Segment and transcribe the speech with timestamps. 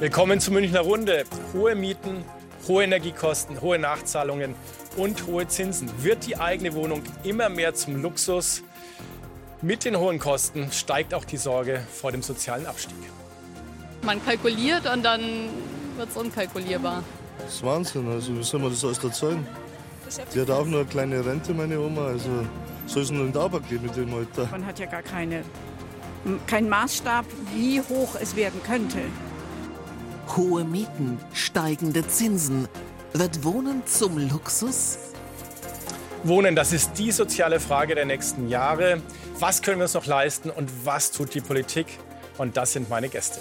[0.00, 1.22] Willkommen zur Münchner Runde.
[1.52, 2.24] Hohe Mieten,
[2.66, 4.56] hohe Energiekosten, hohe Nachzahlungen
[4.96, 5.88] und hohe Zinsen.
[6.02, 8.64] Wird die eigene Wohnung immer mehr zum Luxus?
[9.62, 12.96] Mit den hohen Kosten steigt auch die Sorge vor dem sozialen Abstieg.
[14.02, 15.20] Man kalkuliert und dann
[15.96, 17.04] wird es unkalkulierbar.
[17.38, 18.08] Das ist Wahnsinn.
[18.08, 19.46] Also, wie soll man das alles da zahlen?
[20.34, 22.06] Die hat auch nur eine kleine Rente, meine Oma.
[22.08, 22.30] Also,
[22.86, 24.48] soll es nur in der Arbeit gehen mit dem Alter?
[24.50, 25.44] Man hat ja gar keine,
[26.48, 27.24] keinen Maßstab,
[27.54, 28.98] wie hoch es werden könnte.
[30.28, 32.68] Hohe Mieten, steigende Zinsen.
[33.12, 34.98] Wird Wohnen zum Luxus?
[36.24, 39.02] Wohnen, das ist die soziale Frage der nächsten Jahre.
[39.38, 41.86] Was können wir uns noch leisten und was tut die Politik?
[42.38, 43.40] Und das sind meine Gäste.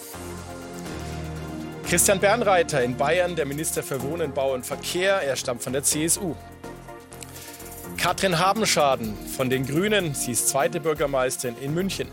[1.87, 5.21] Christian Bernreiter in Bayern, der Minister für Wohnen, Bau und Verkehr.
[5.21, 6.35] Er stammt von der CSU.
[7.97, 10.13] Katrin Habenschaden von den Grünen.
[10.13, 12.07] Sie ist zweite Bürgermeisterin in München.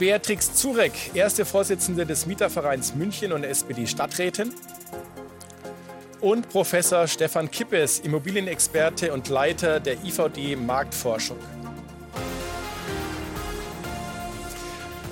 [0.00, 4.50] Beatrix Zurek, erste Vorsitzende des Mietervereins München und SPD-Stadträtin.
[6.22, 11.36] Und Professor Stefan Kippes, Immobilienexperte und Leiter der IVD Marktforschung.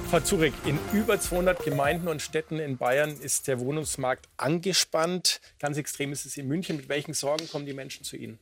[0.09, 5.43] Frau Zurek, in über 200 Gemeinden und Städten in Bayern ist der Wohnungsmarkt angespannt.
[5.59, 6.79] Ganz extrem ist es in München.
[6.79, 8.39] Mit welchen Sorgen kommen die Menschen zu Ihnen?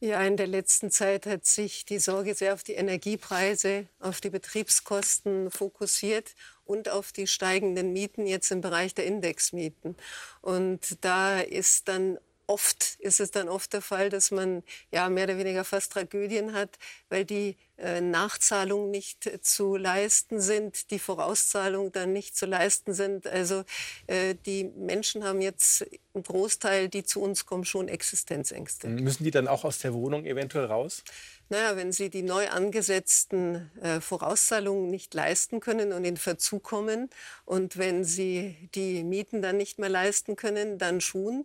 [0.00, 4.28] Ja, in der letzten Zeit hat sich die Sorge sehr auf die Energiepreise, auf die
[4.28, 6.34] Betriebskosten fokussiert
[6.66, 9.96] und auf die steigenden Mieten jetzt im Bereich der Indexmieten.
[10.42, 15.24] Und da ist dann oft ist es dann oft der Fall, dass man ja mehr
[15.24, 20.98] oder weniger fast Tragödien hat, weil die äh, Nachzahlungen nicht äh, zu leisten sind, die
[20.98, 23.26] Vorauszahlungen dann nicht zu leisten sind.
[23.26, 23.64] Also
[24.06, 28.88] äh, die Menschen haben jetzt einen Großteil, die zu uns kommen, schon Existenzängste.
[28.88, 31.02] Müssen die dann auch aus der Wohnung eventuell raus?
[31.48, 37.08] Naja, wenn sie die neu angesetzten äh, Vorauszahlungen nicht leisten können und in Verzug kommen
[37.44, 41.44] und wenn sie die Mieten dann nicht mehr leisten können, dann schon.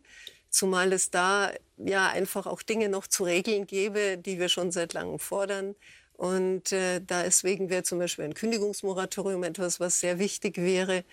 [0.52, 4.94] Zumal es da ja einfach auch Dinge noch zu regeln gäbe, die wir schon seit
[4.94, 5.76] langem fordern.
[6.22, 11.04] Und äh, deswegen wäre zum Beispiel ein Kündigungsmoratorium etwas, was sehr wichtig wäre.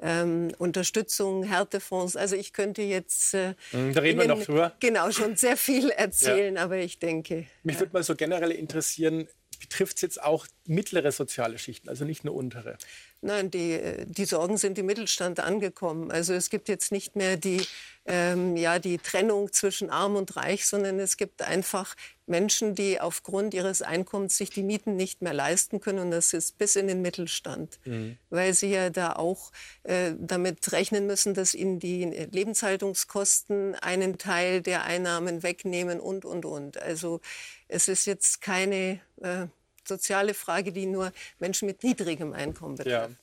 [0.00, 2.16] Ähm, Unterstützung, Härtefonds.
[2.16, 4.72] Also ich könnte jetzt äh, hm, da reden Ihnen, wir noch drüber.
[4.80, 6.62] Genau, schon sehr viel erzählen, ja.
[6.62, 7.44] aber ich denke.
[7.62, 7.80] Mich ja.
[7.80, 9.28] würde mal so generell interessieren,
[9.60, 12.78] betrifft es jetzt auch mittlere soziale Schichten, also nicht nur untere?
[13.24, 16.10] Nein, die, die Sorgen sind im Mittelstand angekommen.
[16.10, 17.66] Also es gibt jetzt nicht mehr die,
[18.04, 21.94] ähm, ja, die Trennung zwischen arm und reich, sondern es gibt einfach
[22.26, 26.00] Menschen, die aufgrund ihres Einkommens sich die Mieten nicht mehr leisten können.
[26.00, 28.18] Und das ist bis in den Mittelstand, mhm.
[28.28, 29.52] weil sie ja da auch
[29.84, 36.44] äh, damit rechnen müssen, dass ihnen die Lebenshaltungskosten einen Teil der Einnahmen wegnehmen und, und,
[36.44, 36.76] und.
[36.76, 37.22] Also
[37.68, 39.00] es ist jetzt keine...
[39.22, 39.46] Äh,
[39.88, 43.16] soziale Frage, die nur Menschen mit niedrigem Einkommen betrifft.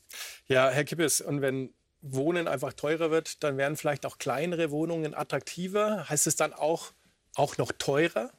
[0.48, 4.72] Ja, ja Herr Kippes, und wenn Wohnen einfach teurer wird, dann werden vielleicht auch kleinere
[4.72, 6.10] Wohnungen attraktiver.
[6.10, 6.94] Heißt es dann auch,
[7.36, 8.32] auch noch teurer,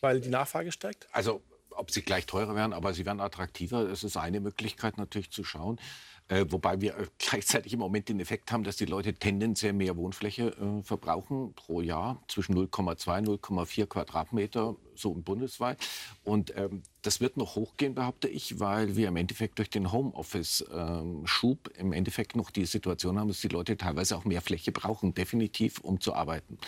[0.00, 1.08] weil die Nachfrage steigt?
[1.12, 3.84] Also ob sie gleich teurer werden, aber sie werden attraktiver.
[3.84, 5.80] Das ist eine Möglichkeit natürlich zu schauen.
[6.28, 9.96] Äh, wobei wir äh, gleichzeitig im Moment den Effekt haben, dass die Leute tendenziell mehr
[9.96, 15.78] Wohnfläche äh, verbrauchen pro Jahr, zwischen 0,2 und 0,4 Quadratmeter, so bundesweit.
[16.24, 21.70] Und ähm, das wird noch hochgehen, behaupte ich, weil wir im Endeffekt durch den Homeoffice-Schub
[21.76, 25.14] ähm, im Endeffekt noch die Situation haben, dass die Leute teilweise auch mehr Fläche brauchen,
[25.14, 26.58] definitiv, um zu arbeiten.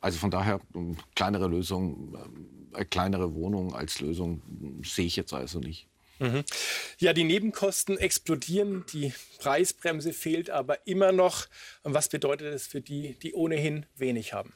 [0.00, 2.16] Also von daher, ähm, kleinere Lösung,
[2.74, 4.42] äh, kleinere Wohnung als Lösung
[4.84, 5.88] sehe ich jetzt also nicht.
[6.18, 6.44] Mhm.
[6.98, 11.46] Ja, die Nebenkosten explodieren, die Preisbremse fehlt aber immer noch.
[11.82, 14.52] Was bedeutet das für die, die ohnehin wenig haben?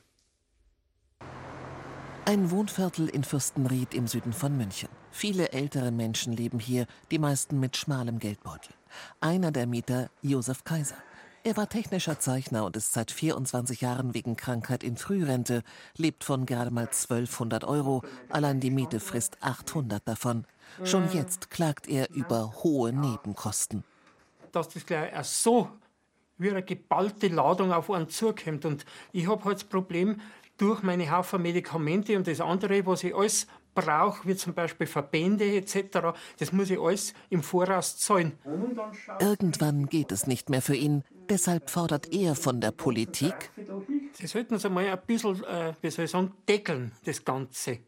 [2.24, 4.88] Ein Wohnviertel in Fürstenried im Süden von München.
[5.10, 8.72] Viele ältere Menschen leben hier, die meisten mit schmalem Geldbeutel.
[9.20, 10.96] Einer der Mieter, Josef Kaiser.
[11.44, 15.64] Er war technischer Zeichner und ist seit 24 Jahren wegen Krankheit in Frührente,
[15.96, 18.04] lebt von gerade mal 1200 Euro.
[18.28, 20.46] Allein die Miete frisst 800 davon.
[20.84, 23.84] Schon jetzt klagt er über hohe Nebenkosten.
[24.52, 25.68] Dass das gleich so
[26.38, 28.64] wie eine geballte Ladung auf einen zukommt.
[28.64, 30.20] Und ich habe halt das Problem,
[30.58, 35.44] durch meine Haufen Medikamente und das andere, was ich alles brauche, wie zum Beispiel Verbände
[35.56, 38.38] etc., das muss ich alles im Voraus zahlen.
[39.18, 41.04] Irgendwann geht es nicht mehr für ihn.
[41.28, 43.50] Deshalb fordert er von der Politik,
[44.12, 47.78] Sie sollten es einmal ein bisschen, äh, wie soll ich sagen, deckeln, das Ganze.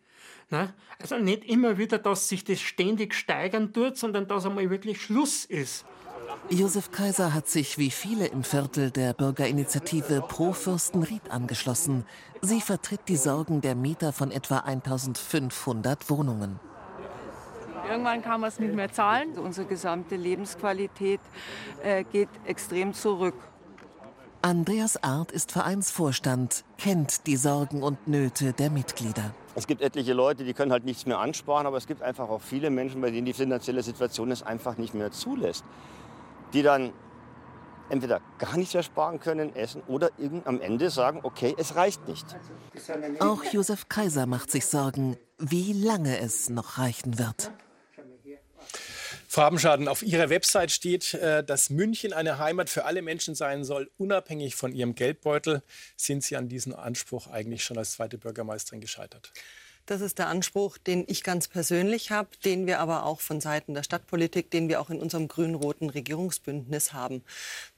[0.51, 0.73] Ne?
[1.01, 5.45] Also nicht immer wieder, dass sich das ständig steigern tut, sondern dass einmal wirklich Schluss
[5.45, 5.85] ist.
[6.51, 12.05] Josef Kaiser hat sich wie viele im Viertel der Bürgerinitiative Pro Fürstenried angeschlossen.
[12.43, 16.61] Sie vertritt die Sorgen der Mieter von etwa 1500 Wohnungen.
[17.89, 19.39] irgendwann kann man es nicht mehr zahlen.
[19.39, 21.21] Unsere gesamte Lebensqualität
[21.83, 23.37] äh, geht extrem zurück.
[24.45, 29.35] Andreas Art ist Vereinsvorstand, kennt die Sorgen und Nöte der Mitglieder.
[29.55, 32.43] Es gibt etliche Leute, die können halt nichts mehr ansparen, aber es gibt einfach auch
[32.43, 35.65] viele Menschen, bei denen die finanzielle Situation es einfach nicht mehr zulässt,
[36.53, 36.93] die dann
[37.89, 40.11] entweder gar nichts mehr sparen können, essen oder
[40.45, 42.27] am Ende sagen, okay, es reicht nicht.
[43.21, 47.51] Auch Josef Kaiser macht sich Sorgen, wie lange es noch reichen wird.
[49.35, 53.65] Frau Abenschaden, auf Ihrer Website steht, äh, dass München eine Heimat für alle Menschen sein
[53.65, 55.65] soll, unabhängig von ihrem Geldbeutel.
[55.97, 59.33] Sind Sie an diesem Anspruch eigentlich schon als zweite Bürgermeisterin gescheitert?
[59.87, 63.75] Das ist der Anspruch, den ich ganz persönlich habe, den wir aber auch von Seiten
[63.75, 67.23] der Stadtpolitik, den wir auch in unserem grün-roten Regierungsbündnis haben.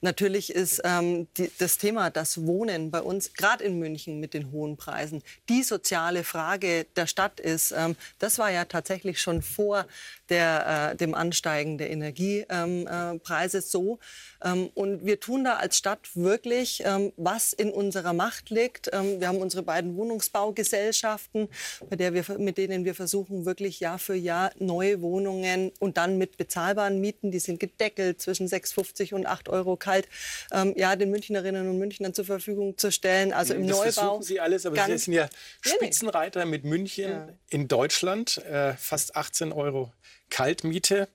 [0.00, 4.52] Natürlich ist ähm, die, das Thema das Wohnen bei uns, gerade in München mit den
[4.52, 7.72] hohen Preisen, die soziale Frage der Stadt ist.
[7.72, 9.86] Ähm, das war ja tatsächlich schon vor
[10.28, 13.98] der, äh, dem Ansteigen der Energiepreise ähm, äh, so.
[14.44, 18.90] Ähm, und wir tun da als Stadt wirklich, ähm, was in unserer Macht liegt.
[18.92, 21.48] Ähm, wir haben unsere beiden Wohnungsbaugesellschaften,
[21.96, 26.18] bei der wir, mit denen wir versuchen, wirklich Jahr für Jahr neue Wohnungen und dann
[26.18, 30.08] mit bezahlbaren Mieten, die sind gedeckelt zwischen 6,50 und 8 Euro kalt,
[30.52, 33.32] ähm, ja, den Münchnerinnen und Münchnern zur Verfügung zu stellen.
[33.32, 33.92] Also im das Neubau.
[33.92, 35.28] versuchen Sie alles, aber Sie sind ja
[35.60, 37.28] Spitzenreiter mit München ja.
[37.48, 39.92] in Deutschland, äh, fast 18 Euro
[40.28, 41.08] Kaltmiete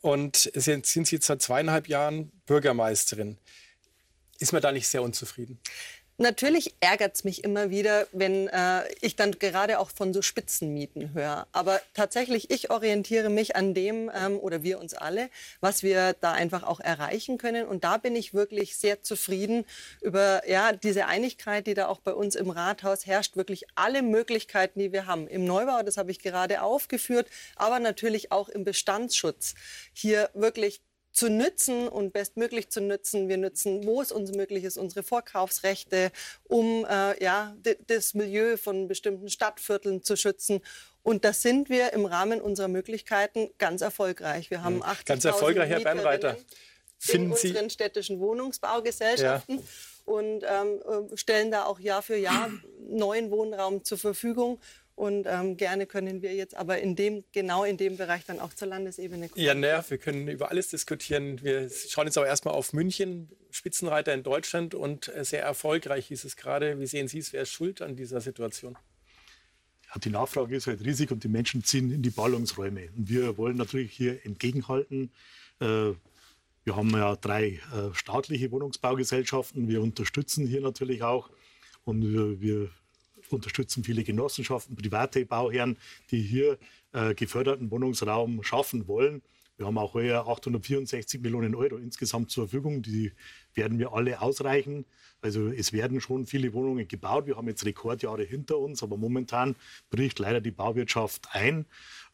[0.00, 3.38] und sind, sind Sie seit zweieinhalb Jahren Bürgermeisterin.
[4.40, 5.58] Ist man da nicht sehr unzufrieden?
[6.20, 11.14] Natürlich ärgert es mich immer wieder, wenn äh, ich dann gerade auch von so Spitzenmieten
[11.14, 11.46] höre.
[11.52, 15.30] Aber tatsächlich, ich orientiere mich an dem, ähm, oder wir uns alle,
[15.60, 17.68] was wir da einfach auch erreichen können.
[17.68, 19.64] Und da bin ich wirklich sehr zufrieden
[20.00, 23.36] über ja, diese Einigkeit, die da auch bei uns im Rathaus herrscht.
[23.36, 25.28] Wirklich alle Möglichkeiten, die wir haben.
[25.28, 29.54] Im Neubau, das habe ich gerade aufgeführt, aber natürlich auch im Bestandsschutz.
[29.92, 30.80] Hier wirklich
[31.18, 33.28] zu nützen und bestmöglich zu nützen.
[33.28, 36.12] Wir nützen, wo es uns möglich ist, unsere Vorkaufsrechte,
[36.44, 37.56] um äh, ja,
[37.88, 40.60] das Milieu von bestimmten Stadtvierteln zu schützen.
[41.02, 44.52] Und das sind wir im Rahmen unserer Möglichkeiten ganz erfolgreich.
[44.52, 46.36] Wir haben 80 Ganz erfolgreich, Herr Bernreiter.
[46.98, 49.56] Finden in Sie unseren städtischen Wohnungsbaugesellschaften.
[49.56, 49.62] Ja.
[50.04, 52.48] Und ähm, äh, stellen da auch Jahr für Jahr
[52.88, 54.60] neuen Wohnraum zur Verfügung.
[54.98, 58.52] Und ähm, gerne können wir jetzt aber in dem, genau in dem Bereich dann auch
[58.52, 59.44] zur Landesebene kommen.
[59.44, 61.40] Ja, naja, wir können über alles diskutieren.
[61.40, 66.24] Wir schauen jetzt aber erstmal auf München, Spitzenreiter in Deutschland und äh, sehr erfolgreich hieß
[66.24, 66.80] es gerade.
[66.80, 68.76] Wie sehen Sie es, wer ist schuld an dieser Situation?
[69.86, 72.88] Ja, die Nachfrage ist halt riesig und die Menschen ziehen in die Ballungsräume.
[72.96, 75.12] Und wir wollen natürlich hier entgegenhalten.
[75.60, 75.92] Äh,
[76.64, 79.68] wir haben ja drei äh, staatliche Wohnungsbaugesellschaften.
[79.68, 81.30] Wir unterstützen hier natürlich auch.
[81.84, 82.70] Und wir, wir
[83.32, 85.76] unterstützen viele Genossenschaften, private Bauherren,
[86.10, 86.58] die hier
[86.92, 89.22] äh, geförderten Wohnungsraum schaffen wollen.
[89.58, 92.80] Wir haben auch heuer 864 Millionen Euro insgesamt zur Verfügung.
[92.80, 93.12] Die
[93.54, 94.84] werden wir alle ausreichen.
[95.20, 97.26] Also es werden schon viele Wohnungen gebaut.
[97.26, 99.56] Wir haben jetzt Rekordjahre hinter uns, aber momentan
[99.90, 101.66] bricht leider die Bauwirtschaft ein.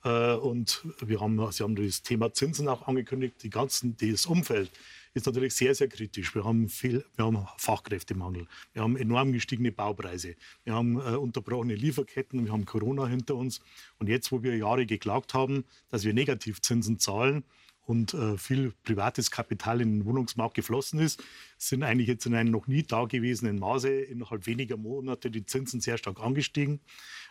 [0.05, 3.43] Äh, und wir haben, Sie haben das Thema Zinsen auch angekündigt.
[3.43, 4.71] Die ganzen, das Umfeld
[5.15, 6.35] ist natürlich sehr, sehr kritisch.
[6.35, 10.35] Wir haben, viel, wir haben Fachkräftemangel, wir haben enorm gestiegene Baupreise,
[10.65, 13.61] wir haben äh, unterbrochene Lieferketten, wir haben Corona hinter uns.
[13.99, 17.45] Und jetzt, wo wir Jahre geklagt haben, dass wir Negativzinsen zahlen,
[17.87, 21.23] und äh, viel privates Kapital in den Wohnungsmarkt geflossen ist,
[21.59, 25.99] sind eigentlich jetzt in einem noch nie dagewesenen Maße innerhalb weniger Monate die Zinsen sehr
[25.99, 26.81] stark angestiegen.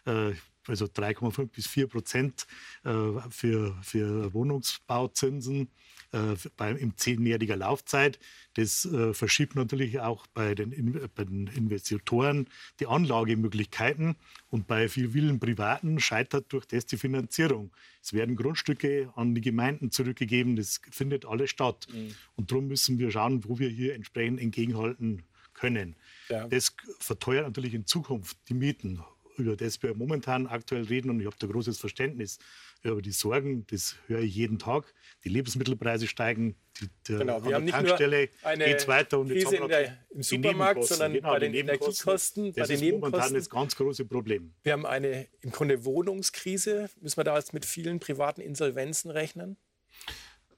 [0.05, 0.33] Äh,
[0.67, 2.47] also 3,5 bis 4 Prozent
[2.83, 2.91] äh,
[3.29, 5.69] für, für Wohnungsbauzinsen
[6.13, 8.19] äh, bei, in zehnjähriger Laufzeit.
[8.53, 12.47] Das äh, verschiebt natürlich auch bei den, in, bei den Investitoren
[12.79, 14.15] die Anlagemöglichkeiten
[14.49, 17.71] und bei vielen Privaten scheitert durch das die Finanzierung.
[18.01, 21.87] Es werden Grundstücke an die Gemeinden zurückgegeben, das findet alles statt.
[21.91, 22.15] Mhm.
[22.35, 25.95] Und darum müssen wir schauen, wo wir hier entsprechend entgegenhalten können.
[26.29, 26.47] Ja.
[26.47, 29.01] Das verteuert natürlich in Zukunft die Mieten
[29.37, 32.39] über das wir momentan aktuell reden und ich habe da großes Verständnis
[32.81, 34.93] über die Sorgen, das höre ich jeden Tag.
[35.23, 39.29] Die Lebensmittelpreise steigen, die, der, genau, wir haben nicht Tankstelle nur eine geht's weiter und
[39.29, 43.33] Krise in der, im Supermarkt, sondern genau, bei den Energiekosten, das bei den ist momentan
[43.33, 44.53] das ganz große Problem.
[44.63, 46.89] Wir haben eine im Grunde Wohnungskrise.
[46.99, 49.57] Müssen wir da jetzt mit vielen privaten Insolvenzen rechnen?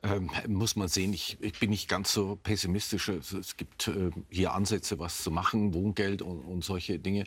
[0.05, 3.09] Ähm, muss man sehen, ich, ich, bin nicht ganz so pessimistisch.
[3.09, 7.25] Es, gibt äh, hier Ansätze, was zu machen, Wohngeld und, und solche Dinge.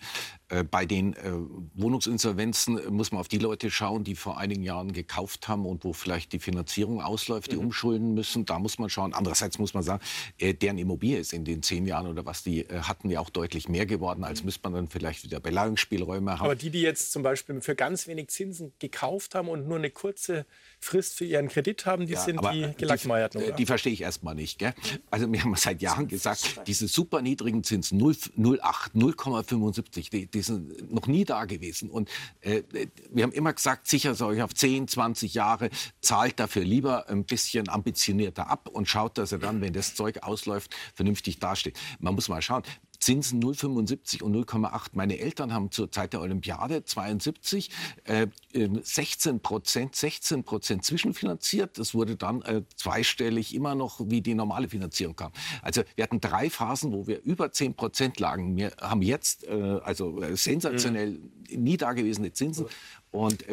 [0.48, 1.32] Äh, bei den äh,
[1.74, 5.92] Wohnungsinsolvenzen muss man auf die Leute schauen, die vor einigen Jahren gekauft haben und wo
[5.92, 7.66] vielleicht die Finanzierung ausläuft, die mhm.
[7.66, 8.44] umschulden müssen.
[8.44, 9.12] Da muss man schauen.
[9.12, 10.02] Andererseits muss man sagen,
[10.38, 13.30] äh, deren Immobilie ist in den zehn Jahren oder was die äh, hatten, ja auch
[13.30, 14.22] deutlich mehr geworden.
[14.22, 14.46] Als mhm.
[14.46, 16.44] müsste man dann vielleicht wieder Beleihungsspielräume haben.
[16.44, 19.90] Aber die, die jetzt zum Beispiel für ganz wenig Zinsen gekauft haben und nur eine
[19.90, 20.46] kurze
[20.78, 23.42] Frist für ihren Kredit haben, die ja, sind die gelackmeierten.
[23.42, 24.58] Die, die verstehe ich erstmal nicht.
[24.58, 24.74] Gell?
[25.10, 30.92] Also wir haben seit Jahren gesagt, diese super niedrigen Zinsen, 0,8, 0,75, die, die, sind
[30.92, 31.90] noch nie da gewesen.
[31.90, 32.08] Und
[32.40, 32.62] äh,
[33.10, 35.70] wir haben immer gesagt, sicher soll ich auf 10, 20 Jahre,
[36.00, 40.22] zahlt dafür lieber ein bisschen ambitionierter ab und schaut, dass er dann, wenn das Zeug
[40.22, 41.78] ausläuft, vernünftig dasteht.
[41.98, 42.62] Man muss mal schauen,
[42.98, 44.88] Zinsen 0,75 und 0,8.
[44.92, 47.70] Meine Eltern haben zur Zeit der Olympiade 72
[48.04, 51.78] äh, 16 Prozent, 16 Prozent zwischenfinanziert.
[51.78, 55.32] Das wurde dann äh, zweistellig immer noch, wie die normale Finanzierung kam.
[55.62, 58.56] Also wir hatten drei Phasen, wo wir über 10 Prozent lagen.
[58.56, 61.62] Wir haben jetzt äh, also sensationell mhm.
[61.62, 62.66] nie dagewesene Zinsen.
[63.10, 63.44] Und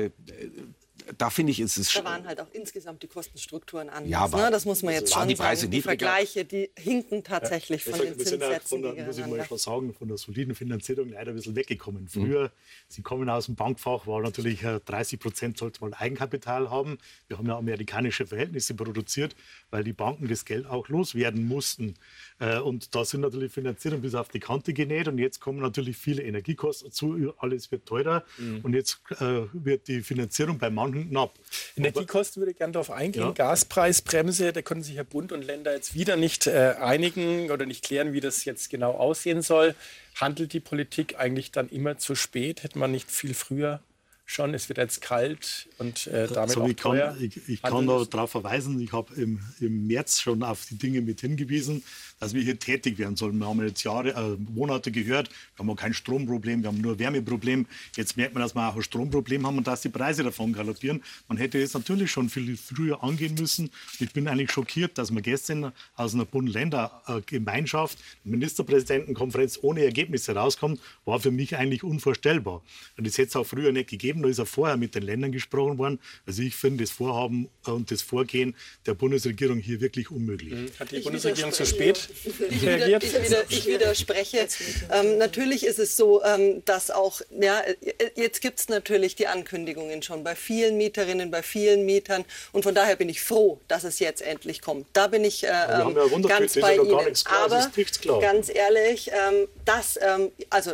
[1.18, 4.10] da finde ich, ist es Da waren halt auch insgesamt die Kostenstrukturen anders.
[4.10, 4.52] Ja, aber ne?
[4.52, 5.72] Das muss man jetzt schon die Preise sagen.
[5.72, 9.58] Die Vergleiche, die hinken tatsächlich ja, von den Zinssätzen ja von muss ich mal schon
[9.58, 12.08] sagen, von der soliden Finanzierung leider ein bisschen weggekommen.
[12.08, 12.50] Früher, mhm.
[12.88, 16.98] Sie kommen aus dem Bankfach, war natürlich 30 äh, Prozent sollte man Eigenkapital haben.
[17.28, 19.36] Wir haben ja amerikanische Verhältnisse produziert,
[19.70, 21.96] weil die Banken das Geld auch loswerden mussten.
[22.40, 25.08] Äh, und da sind natürlich Finanzierungen bis auf die Kante genäht.
[25.08, 27.34] Und jetzt kommen natürlich viele Energiekosten dazu.
[27.38, 28.24] Alles wird teurer.
[28.38, 28.62] Mhm.
[28.64, 31.34] Und jetzt äh, wird die Finanzierung bei manchen knapp.
[31.76, 33.24] Energiekosten würde ich gerne darauf eingehen.
[33.24, 33.32] Ja.
[33.32, 37.84] Gaspreisbremse, da können sich ja Bund und Länder jetzt wieder nicht äh, einigen oder nicht
[37.84, 39.76] klären, wie das jetzt genau aussehen soll.
[40.16, 42.64] Handelt die Politik eigentlich dann immer zu spät?
[42.64, 43.82] Hätte man nicht viel früher
[44.26, 47.14] schon, es wird jetzt kalt und äh, damit also auch ich teuer.
[47.14, 51.02] Kann, ich, ich kann darauf verweisen, ich habe im, im März schon auf die Dinge
[51.02, 51.84] mit hingewiesen,
[52.20, 53.38] dass wir hier tätig werden sollen.
[53.38, 56.98] Wir haben jetzt Jahre, äh, Monate gehört, wir haben auch kein Stromproblem, wir haben nur
[56.98, 57.66] Wärmeproblem.
[57.96, 61.04] Jetzt merkt man, dass wir auch ein Stromproblem haben und dass die Preise davon galoppieren.
[61.28, 63.70] Man hätte es natürlich schon viel früher angehen müssen.
[64.00, 71.20] Ich bin eigentlich schockiert, dass wir gestern aus einer Bund-Länder-Gemeinschaft, Ministerpräsidentenkonferenz ohne Ergebnisse rauskommt, war
[71.20, 72.62] für mich eigentlich unvorstellbar.
[72.98, 74.22] Und das hätte es auch früher nicht gegeben.
[74.24, 76.00] Da ist auch vorher mit den Ländern gesprochen worden.
[76.26, 78.56] Also ich finde das Vorhaben und das Vorgehen
[78.86, 80.54] der Bundesregierung hier wirklich unmöglich.
[80.54, 80.70] Mhm.
[80.80, 84.48] Hat die ich Bundesregierung zu spät ich, wieder, ich, wieder, ich widerspreche.
[84.92, 87.62] Ähm, natürlich ist es so, ähm, dass auch, ja,
[88.16, 92.26] jetzt gibt es natürlich die Ankündigungen schon bei vielen Mieterinnen, bei vielen Mietern.
[92.52, 94.88] Und von daher bin ich froh, dass es jetzt endlich kommt.
[94.94, 97.14] Da bin ich äh, ähm, ja ganz bei Ihnen.
[97.26, 97.72] Aber
[98.22, 100.74] ganz ehrlich, ähm, das, ähm, also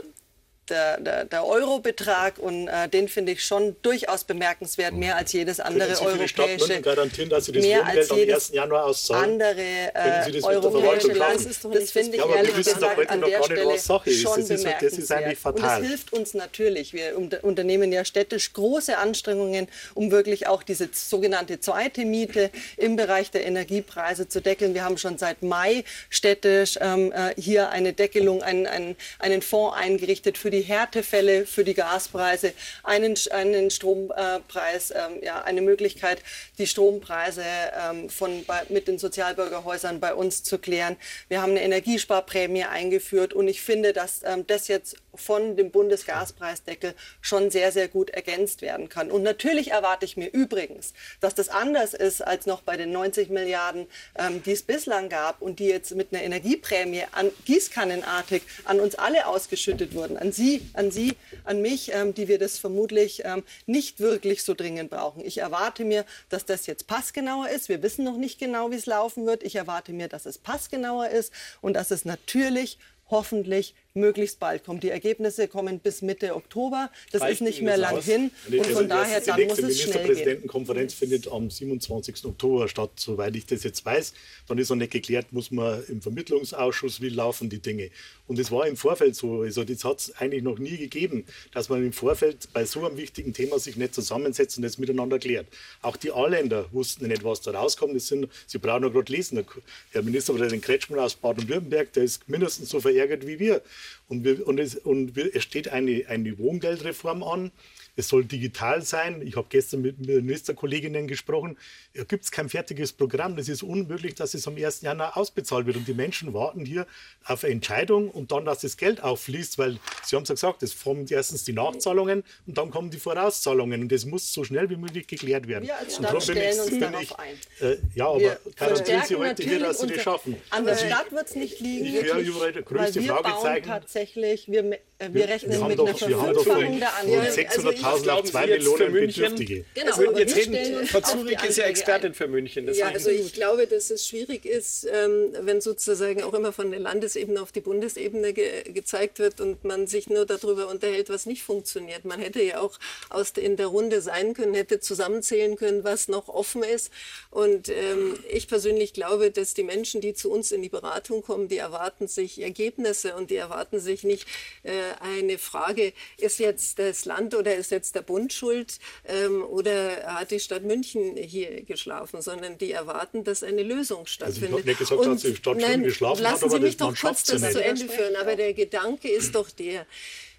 [0.69, 5.59] der, der, der Eurobetrag und äh, den finde ich schon durchaus bemerkenswert, mehr als jedes
[5.59, 8.49] andere Sie europäische garantieren, dass Sie das mehr als jedes am 1.
[8.53, 9.41] Januar auszahlen?
[9.41, 9.61] andere
[9.93, 11.45] äh, europäische Land.
[11.45, 15.11] Das, das finde ich ja, ehrlich gesagt an der Stelle schon das ist, das ist
[15.11, 15.79] eigentlich fatal.
[15.79, 16.93] Und es hilft uns natürlich.
[16.93, 23.31] Wir unternehmen ja städtisch große Anstrengungen, um wirklich auch diese sogenannte zweite Miete im Bereich
[23.31, 24.73] der Energiepreise zu deckeln.
[24.73, 29.75] Wir haben schon seit Mai städtisch ähm, äh, hier eine Deckelung, einen, einen, einen Fonds
[29.77, 32.53] eingerichtet für die die Härtefälle für die Gaspreise,
[32.83, 36.21] einen, einen Strompreis, ähm, ja, eine Möglichkeit,
[36.59, 40.97] die Strompreise ähm, von, bei, mit den Sozialbürgerhäusern bei uns zu klären.
[41.29, 46.93] Wir haben eine Energiesparprämie eingeführt und ich finde, dass ähm, das jetzt von dem Bundesgaspreisdeckel
[47.21, 49.11] schon sehr, sehr gut ergänzt werden kann.
[49.11, 53.29] Und natürlich erwarte ich mir übrigens, dass das anders ist als noch bei den 90
[53.29, 58.79] Milliarden, ähm, die es bislang gab und die jetzt mit einer Energieprämie an, gießkannenartig an
[58.79, 60.40] uns alle ausgeschüttet wurden, an Sie,
[60.73, 65.23] an Sie, an mich, ähm, die wir das vermutlich ähm, nicht wirklich so dringend brauchen.
[65.23, 67.69] Ich erwarte mir, dass das jetzt passgenauer ist.
[67.69, 69.43] Wir wissen noch nicht genau, wie es laufen wird.
[69.43, 71.31] Ich erwarte mir, dass es passgenauer ist
[71.61, 72.77] und dass es natürlich
[73.09, 74.83] hoffentlich möglichst bald kommt.
[74.83, 76.89] Die Ergebnisse kommen bis Mitte Oktober.
[77.11, 78.05] Das Reicht ist nicht mehr lang aus?
[78.05, 78.31] hin.
[78.49, 79.65] Und von daher dann muss es schnell gehen.
[79.65, 82.25] Die Ministerpräsidentenkonferenz findet am 27.
[82.25, 84.13] Oktober statt, soweit ich das jetzt weiß.
[84.47, 87.89] Dann ist noch nicht geklärt, muss man im Vermittlungsausschuss, wie laufen die Dinge.
[88.27, 91.67] Und es war im Vorfeld so, also das hat es eigentlich noch nie gegeben, dass
[91.67, 95.47] man im Vorfeld bei so einem wichtigen Thema sich nicht zusammensetzt und das miteinander klärt.
[95.81, 97.95] Auch die A-Länder wussten nicht, was da rauskommt.
[97.95, 99.35] Das sind, Sie brauchen nur gerade lesen.
[99.35, 99.45] Der
[99.91, 103.61] Herr Ministerpräsident Kretschmann aus Baden-Württemberg, der ist mindestens so verärgert wie wir.
[104.07, 107.51] Und, wir, und, es, und wir, es steht eine, eine Wohngeldreform an,
[107.95, 109.21] es soll digital sein.
[109.25, 111.57] Ich habe gestern mit Ministerkolleginnen gesprochen.
[111.93, 113.37] Da gibt es kein fertiges Programm.
[113.37, 114.81] Es ist unmöglich, dass es am 1.
[114.81, 115.77] Januar ausbezahlt wird.
[115.77, 116.87] Und die Menschen warten hier
[117.25, 120.63] auf eine Entscheidung und dann, dass das Geld auffließt, weil Sie haben es ja gesagt,
[120.63, 123.81] es kommen erstens die Nachzahlungen und dann kommen die Vorauszahlungen.
[123.81, 125.65] Und das muss so schnell wie möglich geklärt werden.
[125.65, 127.35] Wir als Stadt stellen uns darauf ein.
[127.59, 130.37] Äh, ja, aber garantieren Sie heute hier, dass Sie das schaffen.
[130.49, 131.85] An der Stadt wird es nicht liegen.
[131.85, 133.67] Ich höre überall größte Fragezeichen.
[133.67, 134.79] tatsächlich, wir,
[135.11, 137.21] wir rechnen wir mit doch, einer Verfünffachung der Anliegen.
[137.21, 139.65] 600.000 auf 2 Millionen Bedürftige.
[139.73, 142.71] Genau, also jetzt reden, Frau Zurich ist ja Expertin für München.
[142.73, 146.79] Ja, also ich glaube, dass es schwierig ist, ähm, wenn sozusagen auch immer von der
[146.79, 151.43] Landesebene auf die Bundesebene ge gezeigt wird und man sich nur darüber unterhält, was nicht
[151.43, 152.05] funktioniert.
[152.05, 152.77] Man hätte ja auch
[153.09, 156.91] aus in der Runde sein können, hätte zusammenzählen können, was noch offen ist.
[157.29, 161.47] Und ähm, ich persönlich glaube, dass die Menschen, die zu uns in die Beratung kommen,
[161.47, 164.27] die erwarten sich Ergebnisse und die erwarten sich nicht
[164.63, 170.03] äh, eine Frage, ist jetzt das Land oder ist jetzt der Bund schuld ähm, oder
[170.05, 174.53] hat die Stadt München hier geschlafen, sondern die erwarten, dass eine Lösung stattfindet.
[174.53, 176.77] Also ich habe nicht gesagt, dass die Stadt nein, geschlafen lassen hat, aber Sie mich
[176.77, 178.15] doch kurz das zu Ende führen.
[178.15, 179.85] Aber der Gedanke ist doch der,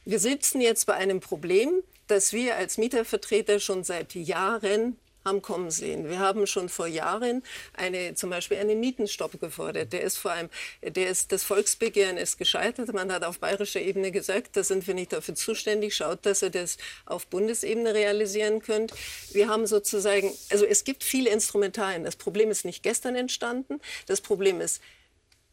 [0.05, 5.71] wir sitzen jetzt bei einem Problem, das wir als Mietervertreter schon seit Jahren haben kommen
[5.71, 6.09] sehen.
[6.09, 7.43] Wir haben schon vor Jahren
[7.75, 9.93] eine, zum Beispiel einen Mietenstopp gefordert.
[9.93, 10.49] Der ist vor allem,
[10.83, 12.93] der ist, das Volksbegehren ist gescheitert.
[12.93, 15.95] Man hat auf bayerischer Ebene gesagt, da sind wir nicht dafür zuständig.
[15.95, 16.77] Schaut, dass ihr das
[17.07, 18.93] auf Bundesebene realisieren könnt.
[19.33, 22.05] Wir haben sozusagen, also es gibt viele Instrumentarien.
[22.05, 23.81] Das Problem ist nicht gestern entstanden.
[24.07, 24.81] Das Problem ist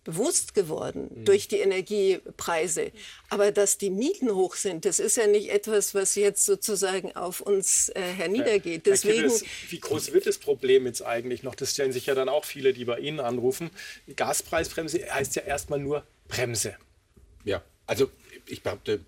[0.10, 1.26] bewusst geworden mhm.
[1.26, 2.92] durch die Energiepreise.
[3.30, 7.42] Aber dass die Mieten hoch sind, das ist ja nicht etwas, was jetzt sozusagen auf
[7.42, 8.86] uns äh, herniedergeht.
[8.86, 11.56] Deswegen, Kittes, wie groß wird das Problem jetzt eigentlich noch?
[11.56, 13.70] Das stellen sich ja dann auch viele, die bei Ihnen anrufen.
[14.16, 16.76] Gaspreisbremse heißt ja erstmal nur Bremse.
[17.46, 18.10] Ja, also
[18.48, 19.02] ich behaupte,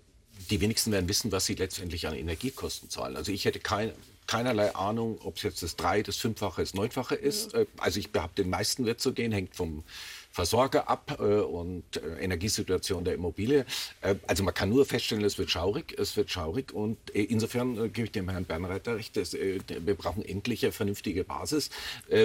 [0.50, 3.16] die wenigsten werden wissen, was sie letztendlich an Energiekosten zahlen.
[3.16, 3.92] Also ich hätte kein,
[4.26, 7.52] keinerlei Ahnung, ob es jetzt das Drei-, das Fünffache, das Neunfache ist.
[7.52, 7.64] Ja.
[7.78, 9.84] Also ich behaupte, den meisten wird so gehen, hängt vom
[10.32, 13.66] Versorger ab äh, und äh, Energiesituation der Immobilie.
[14.00, 17.76] Äh, also man kann nur feststellen, es wird schaurig, es wird schaurig und äh, insofern
[17.76, 21.70] äh, gebe ich dem Herrn Bernreiter recht, dass, äh, wir brauchen endlich eine vernünftige Basis,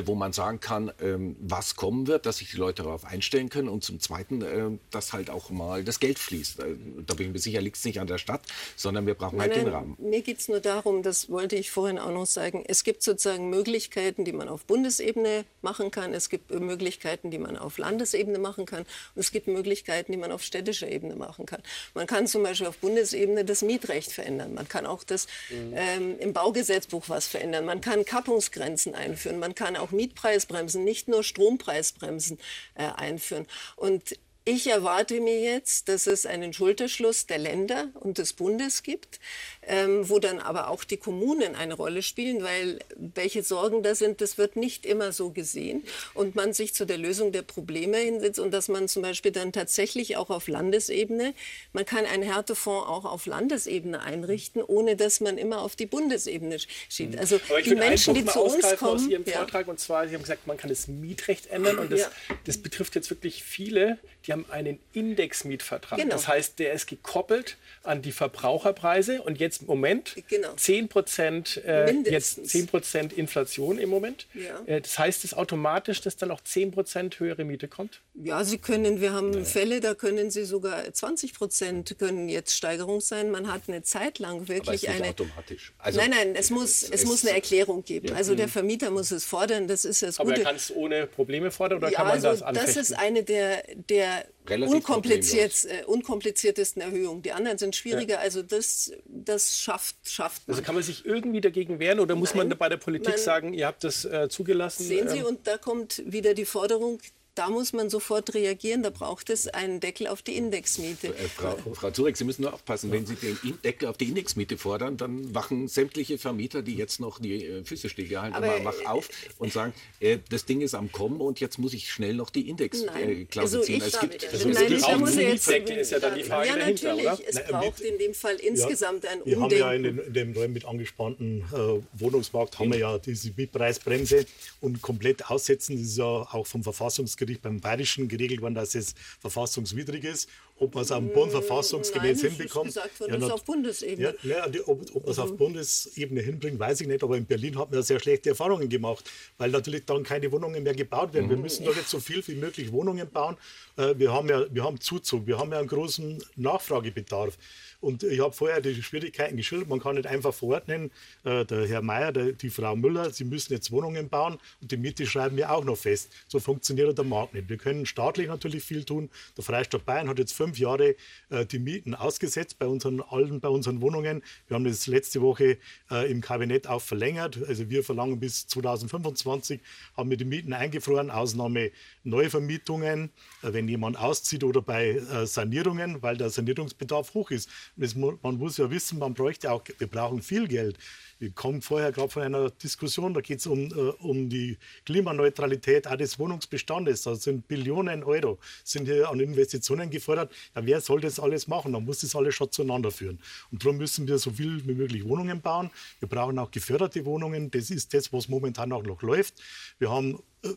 [0.06, 3.68] wo man sagen kann, ähm, was kommen wird, dass sich die Leute darauf einstellen können
[3.68, 6.60] und zum Zweiten, dass halt auch mal das Geld fließt.
[6.60, 8.42] da bin ich mir sicher, liegt es nicht an der Stadt,
[8.76, 9.96] sondern wir brauchen halt nein, halt den Rahmen.
[10.00, 13.50] Mir geht es nur darum, das wollte ich vorhin auch noch sagen, es gibt sozusagen
[13.50, 18.38] Möglichkeiten, die man auf Bundesebene machen kann, es gibt Möglichkeiten, die man auf Land Landesebene
[18.38, 18.82] machen kann.
[18.82, 21.62] Und es gibt Möglichkeiten, die man auf städtischer Ebene machen kann.
[21.94, 24.54] Man kann zum Beispiel auf Bundesebene das Mietrecht verändern.
[24.54, 25.74] Man kann auch das mhm.
[25.76, 27.66] ähm, im Baugesetzbuch was verändern.
[27.66, 29.40] Man kann Kappungsgrenzen einführen.
[29.40, 32.38] Man kann auch Mietpreisbremsen, nicht nur Strompreisbremsen
[32.76, 33.48] äh, einführen.
[33.76, 39.20] Und ich erwarte mir jetzt, dass es einen Schulterschluss der Länder und des Bundes gibt,
[39.68, 44.22] ähm, wo dann aber auch die Kommunen eine Rolle spielen, weil welche Sorgen da sind,
[44.22, 48.40] das wird nicht immer so gesehen und man sich zu der Lösung der Probleme hinsetzt
[48.40, 51.34] und dass man zum Beispiel dann tatsächlich auch auf Landesebene,
[51.74, 56.58] man kann einen Härtefonds auch auf Landesebene einrichten, ohne dass man immer auf die Bundesebene
[56.90, 57.14] schiebt.
[57.14, 57.20] Mhm.
[57.20, 60.48] Also die Menschen, die zu uns kommen, aus Ihrem Vortrag und zwar, Sie haben gesagt,
[60.48, 62.12] man kann das Mietrecht ändern und das, ja.
[62.46, 66.00] das betrifft jetzt wirklich viele, die haben einen Indexmietvertrag.
[66.00, 66.12] Genau.
[66.12, 70.54] Das heißt, der ist gekoppelt an die Verbraucherpreise und jetzt im Moment genau.
[70.56, 74.28] 10 Prozent, äh, jetzt 10 Prozent Inflation im Moment.
[74.34, 74.62] Ja.
[74.66, 78.02] Äh, das heißt es automatisch, dass dann auch 10 Prozent höhere Miete kommt?
[78.14, 79.44] Ja, Sie können, wir haben ja.
[79.44, 83.32] Fälle, da können Sie sogar 20 Prozent können jetzt Steigerung sein.
[83.32, 85.10] Man hat eine Zeit lang wirklich Aber es eine.
[85.10, 85.74] automatisch.
[85.78, 88.10] Also nein, nein, es muss, es, es muss eine Erklärung geben.
[88.10, 88.16] Ja.
[88.16, 89.68] Also der Vermieter muss es fordern.
[89.68, 92.30] Das ist das Aber er kann es ohne Probleme fordern oder ja, kann man also
[92.30, 92.76] das anfechten?
[92.76, 97.22] Das ist eine der, der unkompliziert, äh, unkompliziertesten Erhöhungen.
[97.22, 98.20] Die anderen sind schwieriger.
[98.20, 100.56] Also das, das schafft, schafft man.
[100.56, 103.54] Also kann man sich irgendwie dagegen wehren oder muss Nein, man bei der Politik sagen,
[103.54, 104.84] ihr habt das äh, zugelassen?
[104.84, 107.00] Sehen Sie, ähm, und da kommt wieder die Forderung,
[107.38, 108.82] da muss man sofort reagieren.
[108.84, 111.10] Da braucht es einen Deckel auf die Indexmiete.
[111.10, 114.58] Äh, Frau, Frau Zurek, Sie müssen nur aufpassen, wenn Sie den Deckel auf die Indexmiete
[114.58, 119.10] fordern, dann wachen sämtliche Vermieter, die jetzt noch die äh, Füße stillgehalten haben, wach auf
[119.38, 122.50] und sagen, äh, das Ding ist am Kommen und jetzt muss ich schnell noch die
[122.50, 123.82] Indexklausel also ziehen.
[123.86, 124.74] Es gibt, also nein,
[125.04, 127.20] es jetzt, ist ja dann die Frage ja, dahinter, oder?
[127.28, 129.52] Es braucht in dem Fall insgesamt ja, ein Umdenken.
[129.52, 132.98] Wir haben ja in, den, in dem neu mit angespannten äh, Wohnungsmarkt haben wir ja
[132.98, 134.26] diese Mietpreisbremse
[134.60, 135.78] und komplett aussetzen.
[135.78, 140.30] Das ist ja auch vom Verfassungsgericht beim Bayerischen geregelt worden, dass es verfassungswidrig ist.
[140.60, 142.68] ob man es am Boden verfassungsgemäß Nein, hinbekommt.
[142.68, 144.16] Gesagt worden, ja, auf Bundesebene.
[144.24, 145.24] Ja, ne, ob, ob man es mhm.
[145.24, 147.04] auf Bundesebene hinbringt, weiß ich nicht.
[147.04, 150.64] Aber in Berlin hat man ja sehr schlechte Erfahrungen gemacht, weil natürlich dann keine Wohnungen
[150.64, 151.28] mehr gebaut werden.
[151.28, 151.32] Mhm.
[151.32, 153.38] Wir müssen doch jetzt so viel wie möglich Wohnungen bauen.
[153.76, 157.38] Äh, wir haben ja wir haben Zuzug, wir haben ja einen großen Nachfragebedarf.
[157.80, 159.70] Und ich habe vorher die Schwierigkeiten geschildert.
[159.70, 160.92] Man kann nicht einfach verordnen,
[161.24, 164.78] äh, der Herr Mayer, der, die Frau Müller, sie müssen jetzt Wohnungen bauen und die
[164.78, 166.12] Miete schreiben wir auch noch fest.
[166.28, 167.50] So funktioniert der Markt nicht.
[167.50, 169.10] Wir können staatlich natürlich viel tun.
[169.36, 170.96] Der Freistaat Bayern hat jetzt fünf Jahre
[171.30, 174.24] äh, die Mieten ausgesetzt bei unseren allen, bei unseren Wohnungen.
[174.48, 175.58] Wir haben das letzte Woche
[175.92, 177.40] äh, im Kabinett auch verlängert.
[177.48, 179.60] Also wir verlangen bis 2025,
[179.96, 181.72] haben wir die Mieten eingefroren, Ausnahme
[182.04, 183.12] Neuvermietungen,
[183.44, 187.50] äh, wenn jemand auszieht oder bei äh, Sanierungen, weil der Sanierungsbedarf hoch ist.
[187.78, 190.78] Man muss ja wissen, man bräuchte auch, wir brauchen viel Geld.
[191.20, 195.88] Wir kommen vorher gerade von einer Diskussion, da geht es um, äh, um die Klimaneutralität
[195.88, 197.04] auch des Wohnungsbestandes.
[197.04, 200.32] Da sind Billionen Euro sind hier an Investitionen gefordert.
[200.56, 201.74] Ja, wer soll das alles machen?
[201.74, 203.20] Da muss das alles schon zueinander führen.
[203.52, 205.72] Und darum müssen wir so viel wie möglich Wohnungen bauen.
[206.00, 207.50] Wir brauchen auch geförderte Wohnungen.
[207.52, 209.36] Das ist das, was momentan auch noch läuft.
[209.80, 210.50] Wir haben äh,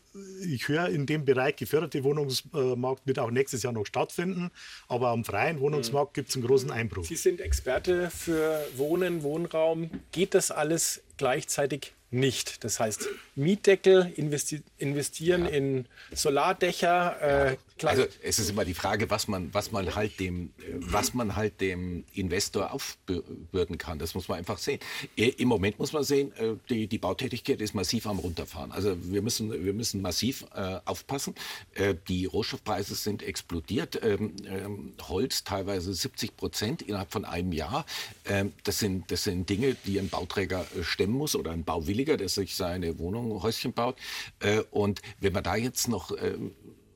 [0.45, 4.51] ich höre, in dem Bereich geförderte Wohnungsmarkt wird auch nächstes Jahr noch stattfinden,
[4.87, 7.05] aber am freien Wohnungsmarkt gibt es einen großen Einbruch.
[7.05, 9.89] Sie sind Experte für Wohnen, Wohnraum.
[10.11, 12.63] Geht das alles gleichzeitig nicht.
[12.63, 15.51] Das heißt, Mietdeckel, investi investieren ja.
[15.51, 17.51] in Solardächer.
[17.51, 21.35] Äh, also es ist immer die Frage, was man, was man halt dem, was man
[21.35, 23.99] halt dem Investor aufbürden kann.
[23.99, 24.79] Das muss man einfach sehen.
[25.15, 28.71] Im Moment muss man sehen, äh, die, die Bautätigkeit ist massiv am runterfahren.
[28.71, 31.35] Also wir müssen, wir müssen massiv äh, aufpassen.
[31.75, 33.99] Äh, die Rohstoffpreise sind explodiert.
[34.03, 37.85] Ähm, ähm, Holz teilweise 70 Prozent innerhalb von einem Jahr.
[38.25, 42.00] Ähm, das sind, das sind Dinge, die ein Bauträger äh, stemmen muss oder ein Bauwilliger,
[42.05, 43.97] der sich seine Wohnung, Häuschen baut.
[44.39, 46.37] Äh, und wenn man da jetzt noch äh,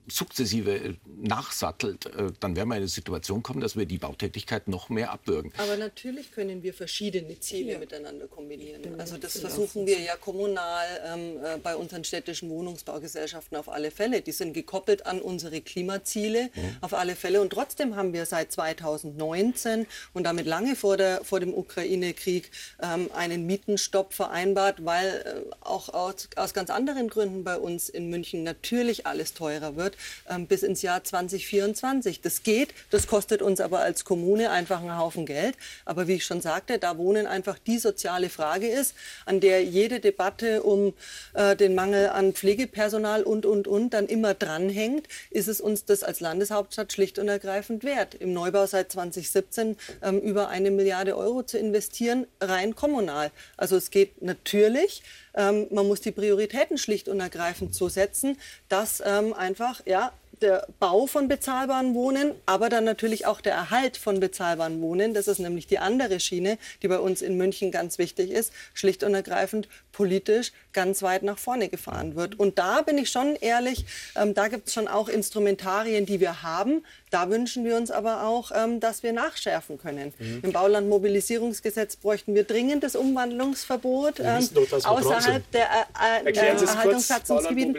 [0.08, 4.68] sukzessive äh, nachsattelt, äh, dann werden wir in eine Situation kommen, dass wir die Bautätigkeit
[4.68, 5.52] noch mehr abwürgen.
[5.58, 7.80] Aber natürlich können wir verschiedene Ziele ja.
[7.80, 9.00] miteinander kombinieren.
[9.00, 14.22] Also das versuchen wir ja kommunal ähm, äh, bei unseren städtischen Wohnungsbaugesellschaften auf alle Fälle.
[14.22, 16.78] Die sind gekoppelt an unsere Klimaziele mhm.
[16.82, 17.42] auf alle Fälle.
[17.42, 23.10] Und trotzdem haben wir seit 2019 und damit lange vor, der, vor dem Ukraine-Krieg ähm,
[23.14, 28.44] einen Mietenstopp vereinbart, weil äh, auch aus, aus ganz anderen Gründen bei uns in München
[28.44, 29.95] natürlich alles teurer wird
[30.30, 32.22] ähm, bis ins Jahr 2024.
[32.22, 35.56] Das geht, das kostet uns aber als Kommune einfach einen Haufen Geld.
[35.86, 40.00] Aber wie ich schon sagte, da wohnen einfach die soziale Frage ist, an der jede
[40.00, 40.94] Debatte um
[41.34, 46.04] äh, den Mangel an Pflegepersonal und, und, und dann immer dranhängt, ist es uns das
[46.04, 51.44] als Landeshauptstadt schlicht und ergreifend wert, im Neubau seit 2017 ähm, über eine Milliarde Euro
[51.44, 53.32] zu investieren, rein kommunal.
[53.58, 55.04] Also es geht natürlich
[55.36, 58.38] ähm, man muss die Prioritäten schlicht und ergreifend so setzen,
[58.70, 63.98] dass ähm, einfach ja, der Bau von bezahlbaren Wohnen, aber dann natürlich auch der Erhalt
[63.98, 67.98] von bezahlbaren Wohnen, das ist nämlich die andere Schiene, die bei uns in München ganz
[67.98, 72.38] wichtig ist, schlicht und ergreifend politisch ganz weit nach vorne gefahren wird.
[72.38, 76.44] Und da bin ich schon ehrlich, ähm, da gibt es schon auch Instrumentarien, die wir
[76.44, 76.84] haben.
[77.16, 80.14] Da wünschen wir uns aber auch, ähm, dass wir nachschärfen können.
[80.20, 80.42] Mhm.
[80.44, 84.46] Im Baulandmobilisierungsgesetz bräuchten wir dringend das Umwandlungsverbot ähm,
[84.84, 85.64] außerhalb der
[86.26, 87.78] äh, äh, Erhaltungssatzungsgebieten.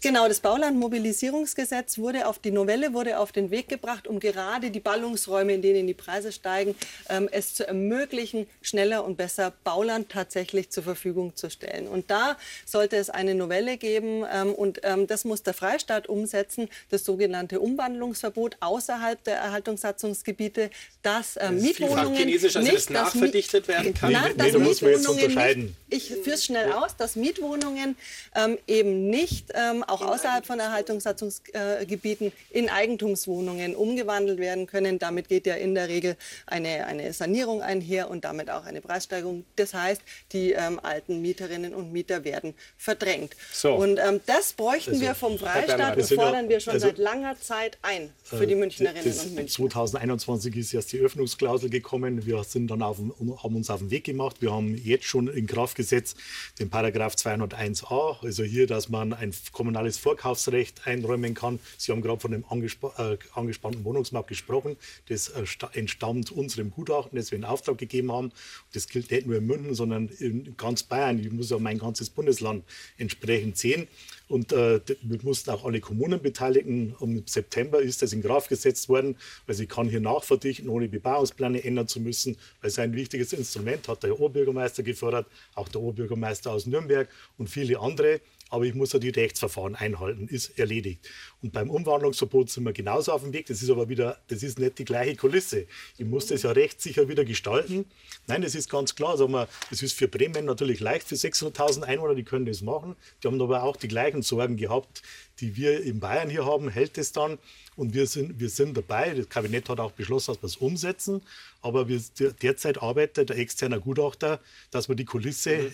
[0.00, 4.80] Genau, das Baulandmobilisierungsgesetz wurde auf die Novelle wurde auf den Weg gebracht, um gerade die
[4.80, 6.74] Ballungsräume, in denen die Preise steigen,
[7.08, 11.86] ähm, es zu ermöglichen, schneller und besser Bauland tatsächlich zur Verfügung zu stellen.
[11.86, 16.68] Und da sollte es eine Novelle geben ähm, und ähm, das muss der Freistaat umsetzen,
[16.90, 20.70] das sogenannte Umwandlungsverbot außerhalb der Erhaltungssatzungsgebiete,
[21.02, 24.12] dass äh, Mietwohnungen Chinesisch, also nicht, das nachverdichtet werden kann.
[24.12, 25.76] Nein, nee, nee, muss man jetzt unterscheiden.
[25.90, 27.96] Nicht, ich führe es schnell aus, dass Mietwohnungen
[28.34, 34.98] ähm, eben nicht ähm, auch außerhalb von Erhaltungssatzungsgebieten in Eigentumswohnungen umgewandelt werden können.
[34.98, 39.44] Damit geht ja in der Regel eine, eine Sanierung einher und damit auch eine Preissteigerung.
[39.56, 40.00] Das heißt,
[40.32, 43.34] die ähm, alten Mieterinnen und Mieter werden verdrängt.
[43.52, 43.74] So.
[43.74, 47.38] Und ähm, das bräuchten also, wir vom Freistaat, das fordern wir schon also, seit langer
[47.40, 49.54] Zeit ein für die äh, Münchnerinnen das, und Münchner.
[49.54, 52.24] 2021 ist erst die Öffnungsklausel gekommen.
[52.24, 54.36] Wir sind dann auf, haben uns auf den Weg gemacht.
[54.40, 56.16] Wir haben jetzt schon in Kraft gesetzt
[56.60, 61.58] den Paragraph 201a, also hier, dass man ein kommunales Vorkaufsrecht einräumen kann.
[61.76, 64.76] Sie haben gerade von dem angesp äh, angespannten Wohnungsmarkt gesprochen.
[65.08, 68.32] Das äh, entstammt unserem Gutachten, das wir in Auftrag gegeben haben.
[68.72, 71.18] Das gilt nicht nur in München, sondern in ganz Bayern.
[71.18, 72.64] Ich muss ja mein ganzes Bundesland
[72.96, 73.88] entsprechend sehen.
[74.32, 76.96] Und äh, wir mussten auch alle Kommunen beteiligen.
[77.02, 81.62] Im September ist das in Kraft gesetzt worden, weil sie kann hier nachverdichten, ohne Bebauungspläne
[81.62, 86.50] ändern zu müssen, weil es ein wichtiges Instrument hat der Oberbürgermeister gefordert, auch der Oberbürgermeister
[86.50, 88.22] aus Nürnberg und viele andere.
[88.48, 91.06] aber ich muss ja die Rechtsverfahren einhalten, ist erledigt.
[91.42, 93.46] Und beim Umwandlungsverbot sind wir genauso auf dem Weg.
[93.46, 95.66] Das ist aber wieder, das ist nicht die gleiche Kulisse.
[95.98, 97.84] Ich muss das ja rechtssicher wieder gestalten.
[98.28, 99.16] Nein, das ist ganz klar.
[99.16, 102.94] Sagen wir, das ist für Bremen natürlich leicht, für 600.000 Einwohner, die können das machen.
[103.22, 105.02] Die haben aber auch die gleichen Sorgen gehabt,
[105.40, 106.68] die wir in Bayern hier haben.
[106.68, 107.38] Hält es dann?
[107.74, 109.10] Und wir sind, wir sind dabei.
[109.14, 111.22] Das Kabinett hat auch beschlossen, dass wir es umsetzen.
[111.62, 112.00] Aber wir,
[112.42, 115.72] derzeit arbeitet der externe Gutachter, dass wir die Kulisse mhm.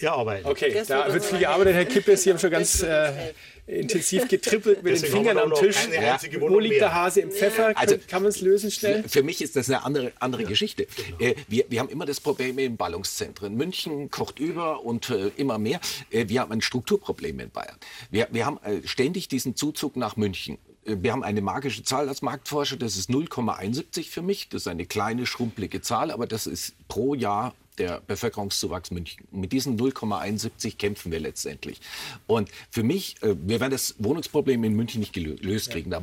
[0.00, 0.46] erarbeiten.
[0.46, 1.74] Okay, da wird viel gearbeitet.
[1.74, 3.32] Herr Kippe, Sie haben schon ganz äh,
[3.68, 5.76] intensiv getrippelt mit den Fingern am Tisch.
[5.92, 6.18] Ja.
[6.40, 7.76] Wo liegt der Hase im Pfeffer?
[7.76, 9.04] Also, Kann man es lösen schnell?
[9.06, 10.48] Für mich ist das eine andere, andere ja.
[10.48, 10.86] Geschichte.
[10.96, 11.18] Genau.
[11.32, 13.54] Äh, wir, wir haben immer das Problem in Ballungszentren.
[13.54, 15.80] München kocht über und äh, immer mehr.
[16.10, 17.76] Äh, wir haben ein Strukturproblem in Bayern.
[18.10, 20.58] Wir, wir haben äh, ständig diesen Zuzug nach München
[20.90, 24.48] wir haben eine magische Zahl als Marktforscher, das ist 0,71 für mich.
[24.48, 29.26] Das ist eine kleine, schrumpelige Zahl, aber das ist pro Jahr der Bevölkerungszuwachs München.
[29.30, 31.80] Mit diesen 0,71 kämpfen wir letztendlich.
[32.26, 35.94] Und für mich, äh, wir werden das Wohnungsproblem in München nicht gelöst kriegen.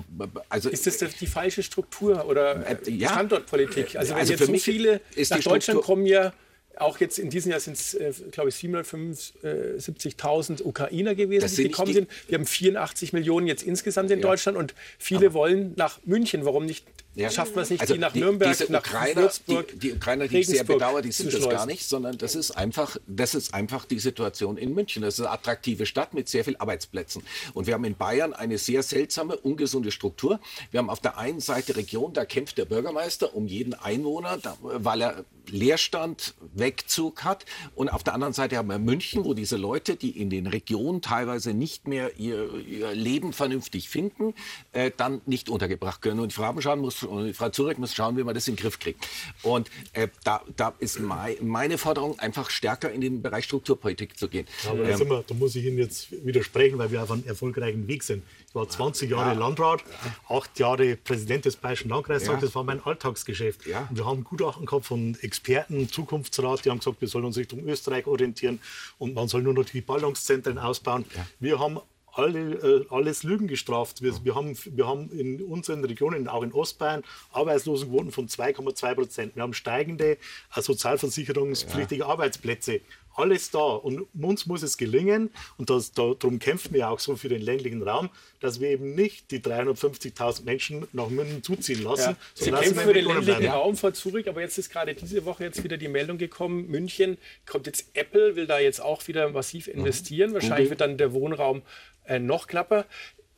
[0.49, 3.95] Also, ist das die falsche Struktur oder äh, ja, Standortpolitik?
[3.95, 6.33] Also, also für so mich viele nach Deutschland kommen ja
[6.77, 11.93] auch jetzt in diesem Jahr sind es, äh, glaube ich, 775.000 Ukrainer gewesen, die gekommen
[11.93, 12.09] sind.
[12.27, 14.27] Wir haben 84 Millionen jetzt insgesamt in ja.
[14.27, 16.43] Deutschland und viele Aber wollen nach München.
[16.45, 16.85] Warum nicht
[17.15, 17.29] ja.
[17.31, 20.27] Schafft man es nicht, also die nach die, Nürnberg, nach Ukrainer, Würzburg, die, die Ukrainer,
[20.27, 23.53] die ich sehr bedauere, die sind das gar nicht, sondern das ist, einfach, das ist
[23.53, 25.01] einfach die Situation in München.
[25.01, 27.23] Das ist eine attraktive Stadt mit sehr vielen Arbeitsplätzen.
[27.53, 30.39] Und wir haben in Bayern eine sehr seltsame, ungesunde Struktur.
[30.71, 35.01] Wir haben auf der einen Seite Region, da kämpft der Bürgermeister um jeden Einwohner, weil
[35.01, 37.45] er Leerstand, Wegzug hat.
[37.75, 41.01] Und auf der anderen Seite haben wir München, wo diese Leute, die in den Regionen
[41.01, 44.33] teilweise nicht mehr ihr, ihr Leben vernünftig finden,
[44.71, 46.19] äh, dann nicht untergebracht können.
[46.19, 48.79] Und Frau Abendschan muss und Frau Zurek muss schauen, wie man das in den Griff
[48.79, 49.07] kriegt.
[49.43, 54.27] Und äh, da, da ist mei meine Forderung, einfach stärker in den Bereich Strukturpolitik zu
[54.27, 54.47] gehen.
[54.67, 58.03] Aber ähm, wir, da muss ich Ihnen jetzt widersprechen, weil wir auf einem erfolgreichen Weg
[58.03, 58.23] sind.
[58.47, 59.33] Ich war 20 Jahre ja.
[59.33, 59.83] Landrat,
[60.29, 62.27] acht Jahre Präsident des Bayerischen Landkreises.
[62.27, 62.37] Ja.
[62.37, 63.65] Das war mein Alltagsgeschäft.
[63.65, 63.87] Ja.
[63.89, 67.65] Und wir haben Gutachten gehabt von Experten, Zukunftsrat, die haben gesagt, wir sollen uns Richtung
[67.65, 68.59] Österreich orientieren
[68.97, 71.05] und man soll nur noch die Ballungszentren ausbauen.
[71.39, 71.79] Wir haben
[72.15, 74.01] alle, äh, alles Lügen gestraft.
[74.01, 79.35] Wir, wir, haben, wir haben in unseren Regionen, auch in Ostbayern, Arbeitslosenquoten von 2,2 Prozent.
[79.35, 80.17] Wir haben steigende
[80.55, 82.07] äh, sozialversicherungspflichtige ja.
[82.07, 82.81] Arbeitsplätze.
[83.15, 83.59] Alles da.
[83.59, 87.81] Und uns muss es gelingen, und das, darum kämpfen wir auch so für den ländlichen
[87.81, 92.11] Raum, dass wir eben nicht die 350.000 Menschen nach München zuziehen lassen.
[92.11, 92.17] Ja.
[92.33, 95.63] Sie kämpfen für den ländlichen Raum vor Zürich, aber jetzt ist gerade diese Woche jetzt
[95.63, 100.31] wieder die Meldung gekommen, München kommt jetzt Apple, will da jetzt auch wieder massiv investieren.
[100.31, 100.35] Mhm.
[100.35, 101.61] Wahrscheinlich wird dann der Wohnraum
[102.05, 102.85] äh, noch knapper.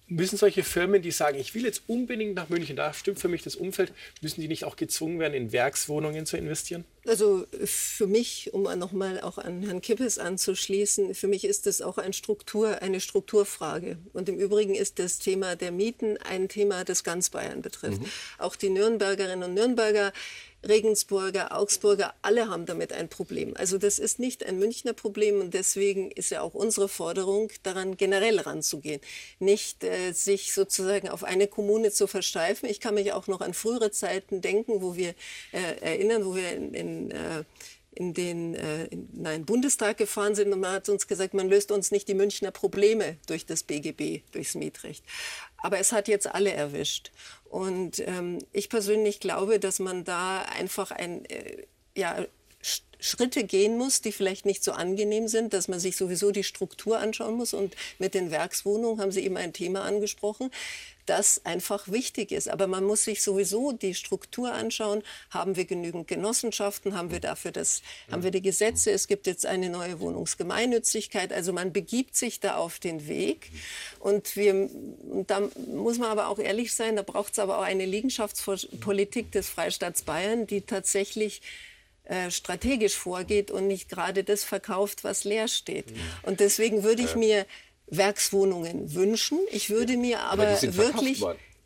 [0.09, 3.43] Müssen solche Firmen, die sagen, ich will jetzt unbedingt nach München, da stimmt für mich
[3.43, 3.91] das Umfeld,
[4.21, 6.85] müssen die nicht auch gezwungen werden, in Werkswohnungen zu investieren?
[7.05, 11.97] Also für mich, um nochmal auch an Herrn Kippes anzuschließen, für mich ist das auch
[11.97, 13.97] ein Struktur, eine Strukturfrage.
[14.13, 18.01] Und im Übrigen ist das Thema der Mieten ein Thema, das ganz Bayern betrifft.
[18.01, 18.07] Mhm.
[18.37, 20.13] Auch die Nürnbergerinnen und Nürnberger
[20.65, 23.55] Regensburger, Augsburger, alle haben damit ein Problem.
[23.55, 27.97] Also das ist nicht ein Münchner Problem und deswegen ist ja auch unsere Forderung, daran
[27.97, 29.01] generell ranzugehen.
[29.39, 32.69] Nicht äh, sich sozusagen auf eine Kommune zu versteifen.
[32.69, 35.13] Ich kann mich auch noch an frühere Zeiten denken, wo wir
[35.51, 37.43] äh, erinnern, wo wir in, in äh,
[37.97, 41.71] in den äh, in, nein, Bundestag gefahren sind und man hat uns gesagt, man löst
[41.71, 45.03] uns nicht die Münchner Probleme durch das BGB, durchs Mietrecht.
[45.57, 47.11] Aber es hat jetzt alle erwischt.
[47.49, 52.25] Und ähm, ich persönlich glaube, dass man da einfach ein, äh, ja,
[52.99, 56.99] Schritte gehen muss, die vielleicht nicht so angenehm sind, dass man sich sowieso die Struktur
[56.99, 57.53] anschauen muss.
[57.53, 60.51] Und mit den Werkswohnungen haben Sie eben ein Thema angesprochen
[61.07, 62.49] das einfach wichtig ist.
[62.49, 65.01] Aber man muss sich sowieso die Struktur anschauen.
[65.29, 66.95] Haben wir genügend Genossenschaften?
[66.95, 67.81] Haben wir dafür das,
[68.11, 68.91] haben wir die Gesetze?
[68.91, 71.33] Es gibt jetzt eine neue Wohnungsgemeinnützigkeit.
[71.33, 73.51] Also man begibt sich da auf den Weg.
[73.99, 75.41] Und wir, und da
[75.73, 80.03] muss man aber auch ehrlich sein, da braucht es aber auch eine Liegenschaftspolitik des Freistaats
[80.03, 81.41] Bayern, die tatsächlich
[82.07, 85.85] äh, strategisch vorgeht und nicht gerade das verkauft, was leer steht.
[86.23, 87.45] Und deswegen würde ich mir
[87.87, 89.39] Werkswohnungen wünschen.
[89.51, 91.23] Ich würde mir aber, aber wirklich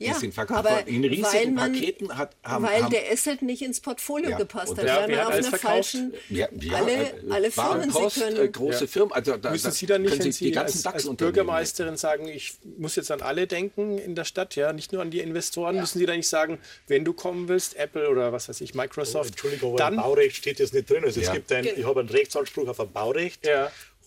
[0.07, 0.87] ja, sind verkauft worden.
[0.87, 4.77] In riesigen man, Paketen hat, haben, Weil haben, der Asset nicht ins Portfolio ja, gepasst
[4.77, 4.85] hat.
[4.85, 6.13] Ja, wir auf einer falschen...
[6.29, 8.37] Ja, ja, alle, äh, alle Firmen, Post, Sie können...
[8.37, 9.13] Äh, große Firmen.
[9.13, 13.11] Also da, Müssen Sie dann nicht, wenn Sie als, als Bürgermeisterin sagen, ich muss jetzt
[13.11, 16.17] an alle denken in der Stadt, ja, nicht nur an die Investoren, müssen Sie dann
[16.17, 19.77] nicht sagen, wenn du kommen willst, Apple oder was weiß ich, Microsoft, oh, Entschuldigung, aber
[19.77, 21.03] dann, Baurecht steht das nicht drin.
[21.03, 23.45] Also es gibt ein, ich habe einen Rechtsanspruch auf ein Baurecht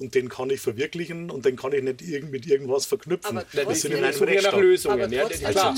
[0.01, 3.39] und den kann ich verwirklichen und den kann ich nicht irgend mit irgendwas verknüpfen.
[3.39, 4.61] Aber trotzdem, das sind in einem Rechtsstaat.
[4.61, 5.01] Lösungen.
[5.01, 5.77] Aber trotzdem ja, klar,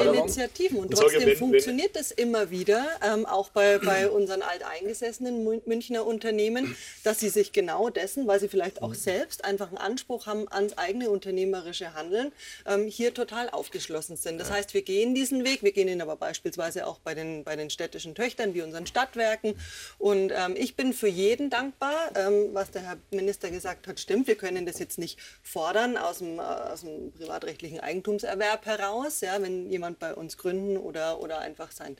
[0.00, 4.40] aber Initiativen und, und trotzdem wenn, funktioniert es immer wieder, ähm, auch bei, bei unseren
[4.40, 9.78] alteingesessenen Münchner Unternehmen, dass sie sich genau dessen, weil sie vielleicht auch selbst einfach einen
[9.78, 12.32] Anspruch haben ans eigene unternehmerische Handeln,
[12.66, 14.38] ähm, hier total aufgeschlossen sind.
[14.38, 17.54] Das heißt, wir gehen diesen Weg, wir gehen ihn aber beispielsweise auch bei den, bei
[17.54, 19.54] den städtischen Töchtern wie unseren Stadtwerken
[19.98, 24.26] und ähm, ich bin für jeden dankbar, ähm, was der Herr Minister gesagt hat, stimmt.
[24.26, 29.40] Wir können das jetzt nicht fordern aus dem, äh, aus dem privatrechtlichen Eigentumserwerb heraus, ja,
[29.40, 31.96] wenn jemand bei uns gründen oder, oder einfach sein,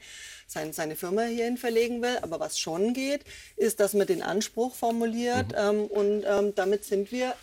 [0.47, 2.19] sein, seine Firma hierhin verlegen will.
[2.23, 3.25] Aber was schon geht,
[3.57, 5.59] ist, dass man den Anspruch formuliert mhm.
[5.59, 7.35] ähm, und ähm, damit sind wir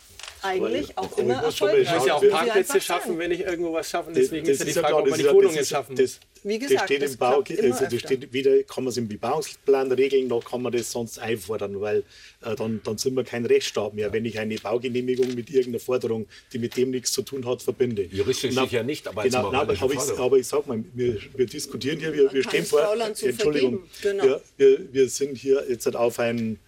[0.42, 1.84] eigentlich auch immer erfolgreich.
[1.84, 4.12] Ich muss ja auch Parkplätze schaffen, wenn ich irgendwo was schaffe.
[4.14, 6.20] Deswegen das, ist ja die Frage, ob man die Wohnungen schaffen muss.
[6.44, 9.92] Wie gesagt, das steht im Bau, also das steht wieder, kann man es im Bebauungsplan
[9.92, 12.04] regeln, da kann man das sonst einfordern, weil
[12.44, 16.28] äh, dann, dann sind wir kein Rechtsstaat mehr, wenn ich eine Baugenehmigung mit irgendeiner Forderung,
[16.54, 18.04] die mit dem nichts zu tun hat, verbinde.
[18.04, 21.98] Juristisch sicher nicht, aber genau, nein, aber, ich, aber ich sage mal, wir, wir, diskutieren
[21.98, 24.24] hier, wir, wir stehen vor, Entschuldigung, genau.
[24.24, 26.60] wir, wir, wir sind hier jetzt auf ein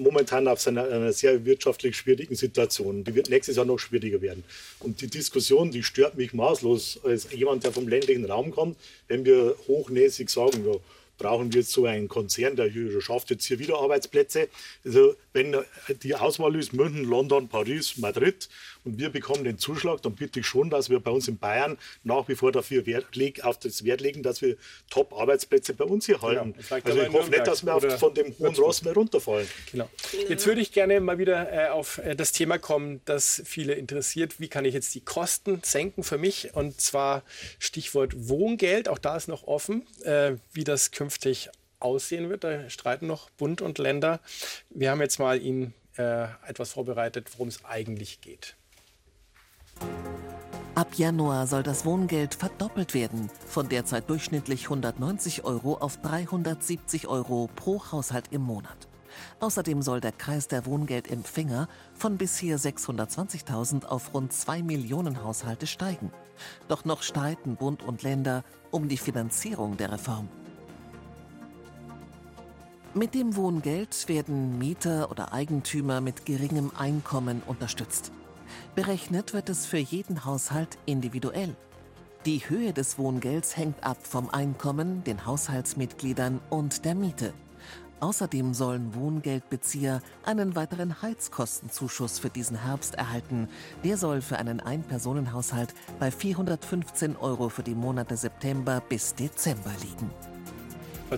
[0.00, 3.04] momentan auf einer, einer, sehr wirtschaftlich schwierigen Situation.
[3.04, 4.44] Die wird nächstes Jahr noch schwieriger werden.
[4.80, 8.76] Und die Diskussion, die stört mich maßlos als jemand, der vom ländlichen Raum kommt,
[9.08, 10.74] wenn wir hochnäsig sagen, ja,
[11.20, 14.48] brauchen wir jetzt so einen Konzern, der schafft jetzt hier wieder Arbeitsplätze.
[14.84, 15.54] Also wenn
[16.02, 18.48] die Auswahl ist München, London, Paris, Madrid
[18.84, 21.78] und wir bekommen den Zuschlag, dann bitte ich schon, dass wir bei uns in Bayern
[22.02, 24.56] nach wie vor dafür Wert legen, auf das Wert legen, dass wir
[24.90, 26.54] Top-Arbeitsplätze bei uns hier halten.
[26.70, 29.48] Ja, also ich hoffe nicht, dass wir auf, von dem hohen Ross mehr runterfallen.
[29.70, 29.88] Genau.
[30.28, 34.40] Jetzt würde ich gerne mal wieder äh, auf äh, das Thema kommen, das viele interessiert.
[34.40, 36.54] Wie kann ich jetzt die Kosten senken für mich?
[36.54, 37.22] Und zwar
[37.58, 38.88] Stichwort Wohngeld.
[38.88, 42.44] Auch da ist noch offen, äh, wie das künftig aussehen wird.
[42.44, 44.20] Da streiten noch Bund und Länder.
[44.70, 48.56] Wir haben jetzt mal Ihnen äh, etwas vorbereitet, worum es eigentlich geht.
[50.74, 57.50] Ab Januar soll das Wohngeld verdoppelt werden, von derzeit durchschnittlich 190 Euro auf 370 Euro
[57.54, 58.88] pro Haushalt im Monat.
[59.40, 66.12] Außerdem soll der Kreis der Wohngeldempfänger von bisher 620.000 auf rund 2 Millionen Haushalte steigen.
[66.68, 70.28] Doch noch streiten Bund und Länder um die Finanzierung der Reform.
[72.94, 78.12] Mit dem Wohngeld werden Mieter oder Eigentümer mit geringem Einkommen unterstützt.
[78.74, 81.56] Berechnet wird es für jeden Haushalt individuell.
[82.26, 87.32] Die Höhe des Wohngelds hängt ab vom Einkommen, den Haushaltsmitgliedern und der Miete.
[88.00, 93.48] Außerdem sollen Wohngeldbezieher einen weiteren Heizkostenzuschuss für diesen Herbst erhalten.
[93.84, 100.10] Der soll für einen Ein-Personen-Haushalt bei 415 Euro für die Monate September bis Dezember liegen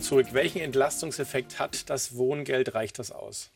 [0.00, 0.28] zurück.
[0.32, 2.74] Welchen Entlastungseffekt hat das Wohngeld?
[2.74, 3.50] Reicht das aus?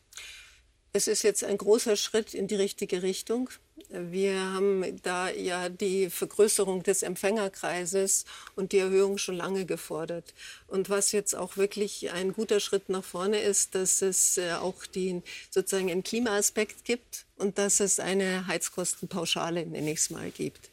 [0.92, 3.50] Es ist jetzt ein großer Schritt in die richtige Richtung.
[3.90, 10.34] Wir haben da ja die Vergrößerung des Empfängerkreises und die Erhöhung schon lange gefordert.
[10.66, 14.86] Und was jetzt auch wirklich ein guter Schritt nach vorne ist, dass es äh, auch
[14.86, 20.70] den, sozusagen einen Klimaaspekt gibt und dass es eine Heizkostenpauschale, nenne ich es mal, gibt.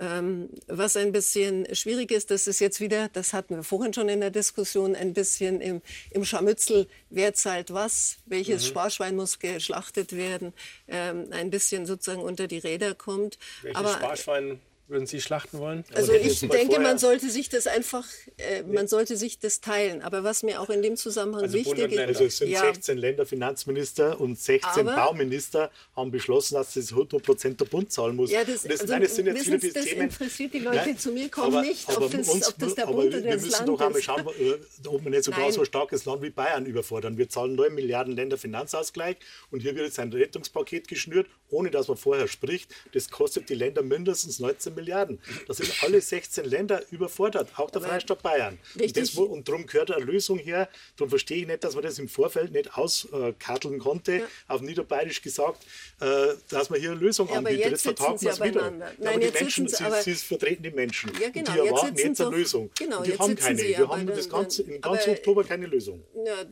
[0.00, 4.08] Ähm, was ein bisschen schwierig ist, das ist jetzt wieder, das hatten wir vorhin schon
[4.08, 8.68] in der Diskussion, ein bisschen im, im Scharmützel, wer zahlt was, welches mhm.
[8.68, 10.52] Sparschwein muss geschlachtet werden,
[10.86, 13.38] ähm, ein bisschen sozusagen unter die Räder kommt.
[13.62, 15.84] Welches Aber, Sparschwein würden Sie schlachten wollen?
[15.94, 18.06] Also ich denke, man sollte sich das einfach,
[18.38, 20.02] äh, man sollte sich das teilen.
[20.02, 22.60] Aber was mir auch in dem Zusammenhang also wichtig ist, also es sind ja.
[22.60, 28.16] 16 Länderfinanzminister und 16 aber, Bauminister haben beschlossen, dass das 100 Prozent der Bund zahlen
[28.16, 28.30] muss.
[28.30, 30.02] Ja, das, das, also, nein, das sind jetzt viele das Themen.
[30.02, 32.86] interessiert die Leute nein, zu mir kommen aber, nicht, ob, das, uns, ob das der
[32.86, 33.42] Bund oder das Land ist.
[33.42, 35.52] Wir müssen doch einmal schauen, äh, ob wir nicht sogar nein.
[35.52, 37.18] so ein starkes Land wie Bayern überfordern.
[37.18, 39.16] Wir zahlen 9 Milliarden Länderfinanzausgleich
[39.50, 42.74] und hier wird jetzt ein Rettungspaket geschnürt, ohne dass man vorher spricht.
[42.92, 45.18] Das kostet die Länder mindestens 19 Milliarden.
[45.46, 48.58] Da sind alle 16 Länder überfordert, auch der Freistaat Bayern.
[48.80, 50.68] Und, das, und, darum gehört eine Lösung her.
[50.96, 54.26] Darum verstehe ich nicht, dass man das im Vorfeld nicht auskarteln konnte, ja.
[54.46, 55.64] auf Niederbayerisch gesagt,
[56.00, 57.70] äh, dass man hier eine Lösung ja, anbietet.
[57.70, 58.70] Jetzt vertagen wir es wieder.
[58.70, 61.10] Nein, aber die Menschen, sie, aber sie, vertreten die Menschen.
[61.20, 62.70] Ja, genau, und die erwarten jetzt, jetzt eine Lösung.
[62.78, 63.62] Genau, und die haben keine.
[63.62, 66.04] Wir haben das ganze, in ganz Oktober keine Lösung.
[66.24, 66.44] Ja,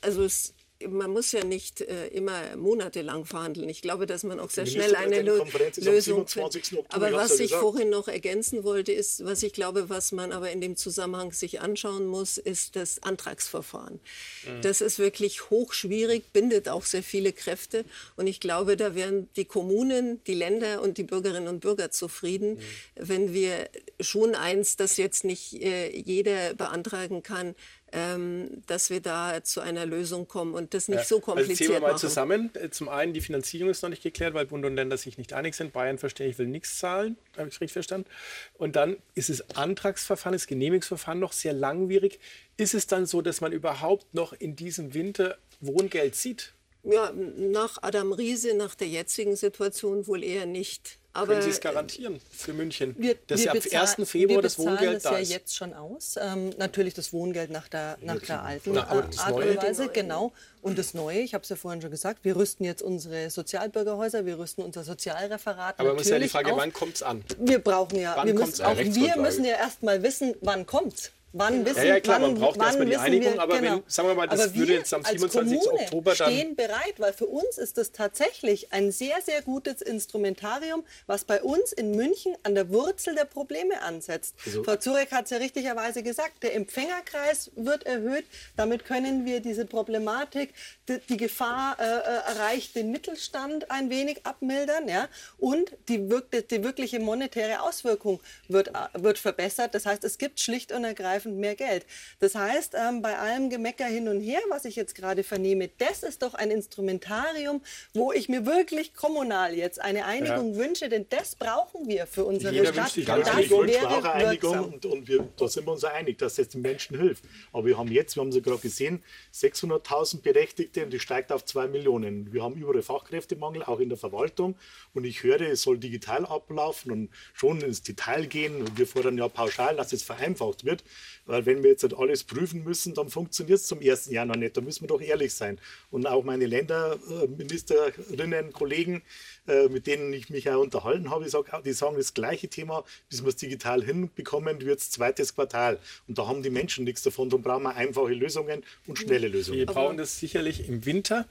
[0.00, 0.54] also es
[0.88, 3.68] man muss ja nicht äh, immer monatelang verhandeln.
[3.68, 6.74] Ich glaube, dass man auch sehr schnell eine Lösung findet.
[6.90, 10.60] Aber was ich vorhin noch ergänzen wollte, ist, was ich glaube, was man aber in
[10.60, 14.00] dem Zusammenhang sich anschauen muss, ist das Antragsverfahren.
[14.46, 14.62] Mhm.
[14.62, 17.84] Das ist wirklich hochschwierig, bindet auch sehr viele Kräfte.
[18.16, 22.54] Und ich glaube, da wären die Kommunen, die Länder und die Bürgerinnen und Bürger zufrieden,
[22.54, 22.60] mhm.
[22.96, 27.54] wenn wir schon eins, das jetzt nicht äh, jeder beantragen kann,
[27.92, 31.72] ähm, dass wir da zu einer Lösung kommen und das nicht so kompliziert also zählen
[31.72, 32.00] wir mal machen.
[32.00, 32.50] zusammen.
[32.54, 35.32] Äh, zum einen, die Finanzierung ist noch nicht geklärt, weil Bund und Länder sich nicht
[35.32, 35.72] einig sind.
[35.72, 37.16] Bayern, verstehe ich, will nichts zahlen.
[37.36, 38.08] Habe ich es richtig verstanden?
[38.54, 42.18] Und dann ist das Antragsverfahren, das Genehmigungsverfahren noch sehr langwierig.
[42.56, 46.54] Ist es dann so, dass man überhaupt noch in diesem Winter Wohngeld sieht?
[46.82, 50.98] Ja, nach Adam Riese, nach der jetzigen Situation wohl eher nicht.
[51.16, 54.08] Aber Können Sie es garantieren für München, wir, dass wir ab bezahl- 1.
[54.08, 55.28] Februar das Wohngeld bezahlen da das ist?
[55.30, 56.16] ja jetzt schon aus.
[56.20, 60.32] Ähm, natürlich das Wohngeld nach der, nach der alten Na, das Art und Weise, genau.
[60.62, 64.26] Und das Neue, ich habe es ja vorhin schon gesagt, wir rüsten jetzt unsere Sozialbürgerhäuser,
[64.26, 65.78] wir rüsten unser Sozialreferat.
[65.78, 66.58] Aber man muss ja die Frage, auf.
[66.58, 67.24] wann kommt es an?
[67.38, 71.12] Wir brauchen ja, Wann wir müssen, auch wir müssen ja erst mal wissen, wann kommt's.
[71.38, 73.76] Wann wissen, Ja, ja, klar, wann, man braucht erstmal die Einigung, wir, aber genau.
[73.76, 75.58] wenn- sagen wir mal, das würde jetzt am als 27.
[75.60, 79.82] Kommune Oktober dann- stehen bereit, weil für uns ist das tatsächlich ein sehr, sehr gutes
[79.82, 84.34] Instrumentarium, was bei uns in München an der Wurzel der Probleme ansetzt.
[84.46, 88.24] Also- Frau Zurek hat es ja richtigerweise gesagt, der Empfängerkreis wird erhöht.
[88.56, 90.54] Damit können wir diese Problematik,
[90.88, 94.88] die, die Gefahr äh, äh, erreicht den Mittelstand ein wenig abmildern.
[94.88, 95.08] Ja?
[95.38, 99.74] Und die, wirk die wirkliche monetäre Auswirkung wird, äh, wird verbessert.
[99.74, 101.86] Das heißt, es gibt schlicht und ergreifend mehr Geld.
[102.20, 106.02] Das heißt, ähm, bei allem Gemecker hin und her, was ich jetzt gerade vernehme, das
[106.02, 107.60] ist doch ein Instrumentarium,
[107.94, 110.58] wo ich mir wirklich kommunal jetzt eine Einigung Ja.
[110.58, 112.76] wünsche, denn das brauchen wir für unsere Jeder Stadt.
[112.76, 116.18] wünscht sich das eine Einigung, wäre Einigung und, und wir, da sind wir uns einig,
[116.18, 117.24] dass das den Menschen hilft.
[117.52, 119.02] Aber wir haben jetzt, wir haben es ja gerade gesehen,
[119.34, 122.32] 600.000 Berechtigte und die steigt auf 2 Millionen.
[122.32, 124.56] Wir haben überall Fachkräftemangel, auch in der Verwaltung.
[124.94, 128.60] Und ich höre, es soll digital ablaufen und schon ins Detail gehen.
[128.62, 130.84] Und wir fordern ja pauschal, dass es vereinfacht wird.
[131.26, 134.06] Weil wenn wir jetzt halt alles prüfen müssen, dann funktioniert es zum 1.
[134.06, 134.56] Januar nicht.
[134.56, 135.58] Da müssen wir doch ehrlich sein.
[135.90, 139.02] Und auch meine Länderministerinnen, Kollegen,
[139.46, 143.22] äh, mit denen ich mich auch unterhalten habe, sag, die sagen das gleiche Thema, bis
[143.22, 145.78] wir es digital hinbekommen, wird es zweites Quartal.
[146.08, 147.30] Und da haben die Menschen nichts davon.
[147.30, 149.58] Darum brauchen wir einfache Lösungen und schnelle Lösungen.
[149.58, 151.26] Wir brauchen das sicherlich im Winter.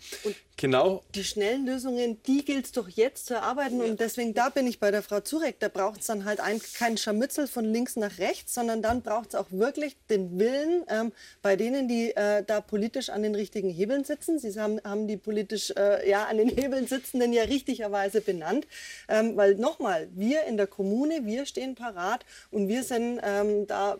[0.57, 1.03] Genau.
[1.15, 3.81] Die schnellen Lösungen, die gilt es doch jetzt zu erarbeiten.
[3.81, 5.59] Und deswegen, da bin ich bei der Frau Zurek.
[5.59, 9.29] Da braucht es dann halt ein, kein Scharmützel von links nach rechts, sondern dann braucht
[9.29, 11.11] es auch wirklich den Willen ähm,
[11.41, 14.39] bei denen, die äh, da politisch an den richtigen Hebeln sitzen.
[14.39, 18.67] Sie haben, haben die politisch äh, ja, an den Hebeln sitzenden ja richtigerweise benannt.
[19.07, 23.97] Ähm, weil nochmal, wir in der Kommune, wir stehen parat und wir sind ähm, da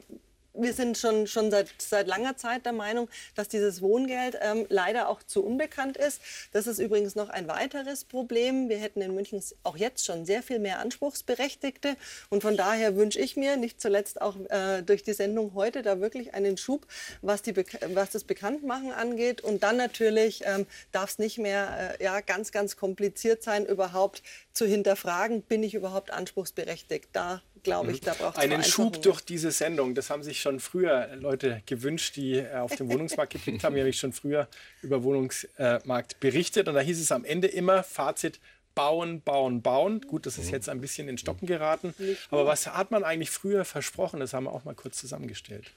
[0.57, 5.09] wir sind schon, schon seit, seit langer Zeit der Meinung, dass dieses Wohngeld ähm, leider
[5.09, 6.21] auch zu unbekannt ist.
[6.51, 8.69] Das ist übrigens noch ein weiteres Problem.
[8.69, 11.95] Wir hätten in München auch jetzt schon sehr viel mehr Anspruchsberechtigte.
[12.29, 15.99] Und von daher wünsche ich mir, nicht zuletzt auch äh, durch die Sendung heute, da
[15.99, 16.87] wirklich einen Schub,
[17.21, 19.41] was, die, was das Bekanntmachen angeht.
[19.41, 24.23] Und dann natürlich ähm, darf es nicht mehr äh, ja, ganz, ganz kompliziert sein, überhaupt
[24.53, 27.09] zu hinterfragen, bin ich überhaupt anspruchsberechtigt.
[27.13, 29.93] Da glaube ich, da braucht es Einen Schub durch diese Sendung.
[29.93, 33.73] Das haben sich schon früher Leute gewünscht, die äh, auf den Wohnungsmarkt geblickt haben.
[33.73, 34.47] Die haben nämlich schon früher
[34.81, 36.69] über Wohnungsmarkt berichtet.
[36.69, 38.39] Und da hieß es am Ende immer, Fazit,
[38.75, 40.01] bauen, bauen, bauen.
[40.01, 41.93] Gut, das ist jetzt ein bisschen in Stocken geraten.
[42.29, 44.21] Aber was hat man eigentlich früher versprochen?
[44.21, 45.71] Das haben wir auch mal kurz zusammengestellt.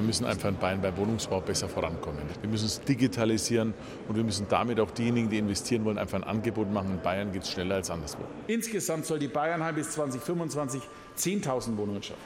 [0.00, 2.22] Wir müssen einfach in Bayern beim Wohnungsbau besser vorankommen.
[2.40, 3.74] Wir müssen es digitalisieren
[4.08, 6.92] und wir müssen damit auch diejenigen, die investieren wollen, einfach ein Angebot machen.
[6.92, 8.22] In Bayern geht es schneller als anderswo.
[8.46, 10.80] Insgesamt soll die Bayernheim bis 2025
[11.18, 12.22] 10.000 Wohnungen schaffen.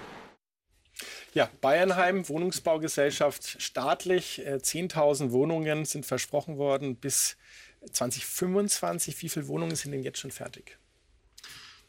[1.32, 4.46] Ja, Bayernheim, Wohnungsbaugesellschaft, staatlich.
[4.46, 7.36] äh, 10.000 Wohnungen sind versprochen worden bis
[7.90, 9.20] 2025.
[9.20, 10.78] Wie viele Wohnungen sind denn jetzt schon fertig?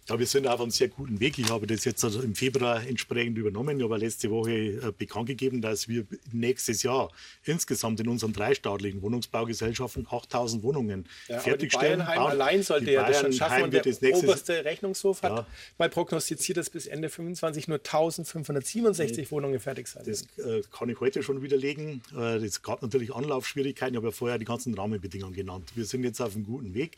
[0.07, 1.39] Ja, wir sind auf einem sehr guten Weg.
[1.39, 3.79] Ich habe das jetzt also im Februar entsprechend übernommen.
[3.79, 7.11] Ich habe letzte Woche äh, bekannt gegeben, dass wir nächstes Jahr
[7.43, 11.99] insgesamt in unseren drei staatlichen Wohnungsbaugesellschaften 8000 Wohnungen Ja, aber die fertigstellen.
[12.05, 13.63] Bayernheim allein sollte ja das schon schaffen.
[13.63, 15.47] Und der das oberste Rechnungshof hat Ja.
[15.79, 20.99] mal prognostiziert, dass bis Ende 25 nur 1567 Wohnungen fertig sein Das äh, kann ich
[20.99, 22.03] heute schon widerlegen.
[22.15, 23.95] Äh, Es gab natürlich Anlaufschwierigkeiten.
[23.95, 25.71] Ich habe ja vorher die ganzen Rahmenbedingungen genannt.
[25.73, 26.95] Wir sind jetzt auf einem guten Weg.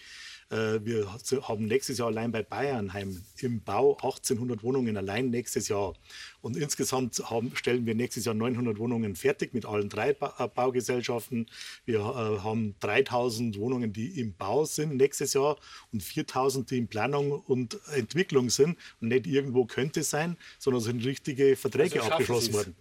[0.49, 1.07] Äh, Wir
[1.43, 5.93] haben nächstes Jahr allein bei Bayernheim im Bau 1800 Wohnungen allein nächstes Jahr.
[6.41, 10.47] Und insgesamt haben, stellen wir nächstes Jahr 900 Wohnungen fertig mit allen drei Ba- äh,
[10.47, 11.47] Baugesellschaften.
[11.85, 15.57] Wir äh, haben 3000 Wohnungen, die im Bau sind nächstes Jahr
[15.91, 21.03] und 4000, die in Planung und Entwicklung sind und nicht irgendwo könnte sein, sondern sind
[21.05, 22.75] richtige Verträge Also abgeschlossen worden.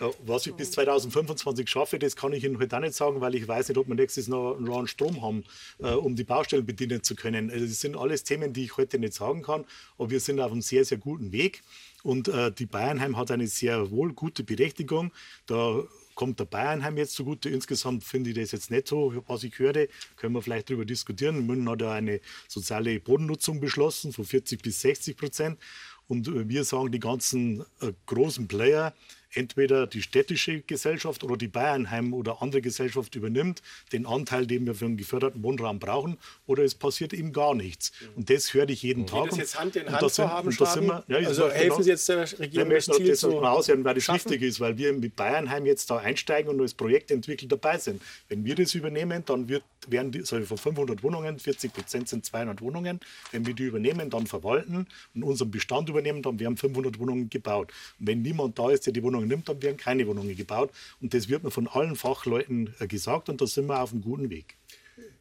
[0.00, 3.34] Ja, was ich bis 2025 schaffe, das kann ich Ihnen heute auch nicht sagen, weil
[3.34, 5.42] ich weiß nicht, ob wir nächstes Jahr einen Strom haben,
[5.78, 7.50] äh, um die Baustellen bedienen zu können.
[7.50, 9.64] Also das sind alles Themen, die ich heute nicht sagen kann,
[9.96, 11.62] aber wir sind auf einem sehr, sehr guten Weg.
[12.04, 15.10] Und äh, die Bayernheim hat eine sehr wohl gute Berechtigung.
[15.46, 15.82] Da
[16.14, 17.48] kommt der Bayernheim jetzt zugute.
[17.48, 19.88] Insgesamt finde ich das jetzt so, was ich höre.
[20.16, 21.44] Können wir vielleicht darüber diskutieren.
[21.44, 25.58] München hat ja eine soziale Bodennutzung beschlossen von 40 bis 60 Prozent.
[26.06, 28.94] Und äh, wir sagen, die ganzen äh, großen Player
[29.34, 33.62] entweder die städtische Gesellschaft oder die Bayernheim oder andere Gesellschaft übernimmt
[33.92, 37.92] den Anteil, den wir für einen geförderten Wohnraum brauchen, oder es passiert ihm gar nichts.
[38.16, 39.26] Und das höre ich jeden Tag.
[39.26, 42.08] Wie das jetzt Hand in Hand zu haben, wir, ja, also helfen genau, Sie jetzt
[42.08, 44.30] der Regierung, das Ziel das zu aushören, weil das schaffen?
[44.30, 48.02] wichtig ist, weil wir mit Bayernheim jetzt da einsteigen und als Projektentwickler dabei sind.
[48.28, 52.24] Wenn wir das übernehmen, dann wird, werden die, also von 500 Wohnungen, 40 Prozent sind
[52.24, 53.00] 200 Wohnungen.
[53.32, 57.72] Wenn wir die übernehmen, dann verwalten und unseren Bestand übernehmen, dann werden 500 Wohnungen gebaut.
[57.98, 60.70] Und wenn niemand da ist, der die Wohnungen nimmt, dann werden keine Wohnungen gebaut.
[61.00, 64.02] Und das wird mir von allen Fachleuten äh, gesagt und da sind wir auf einem
[64.02, 64.56] guten Weg.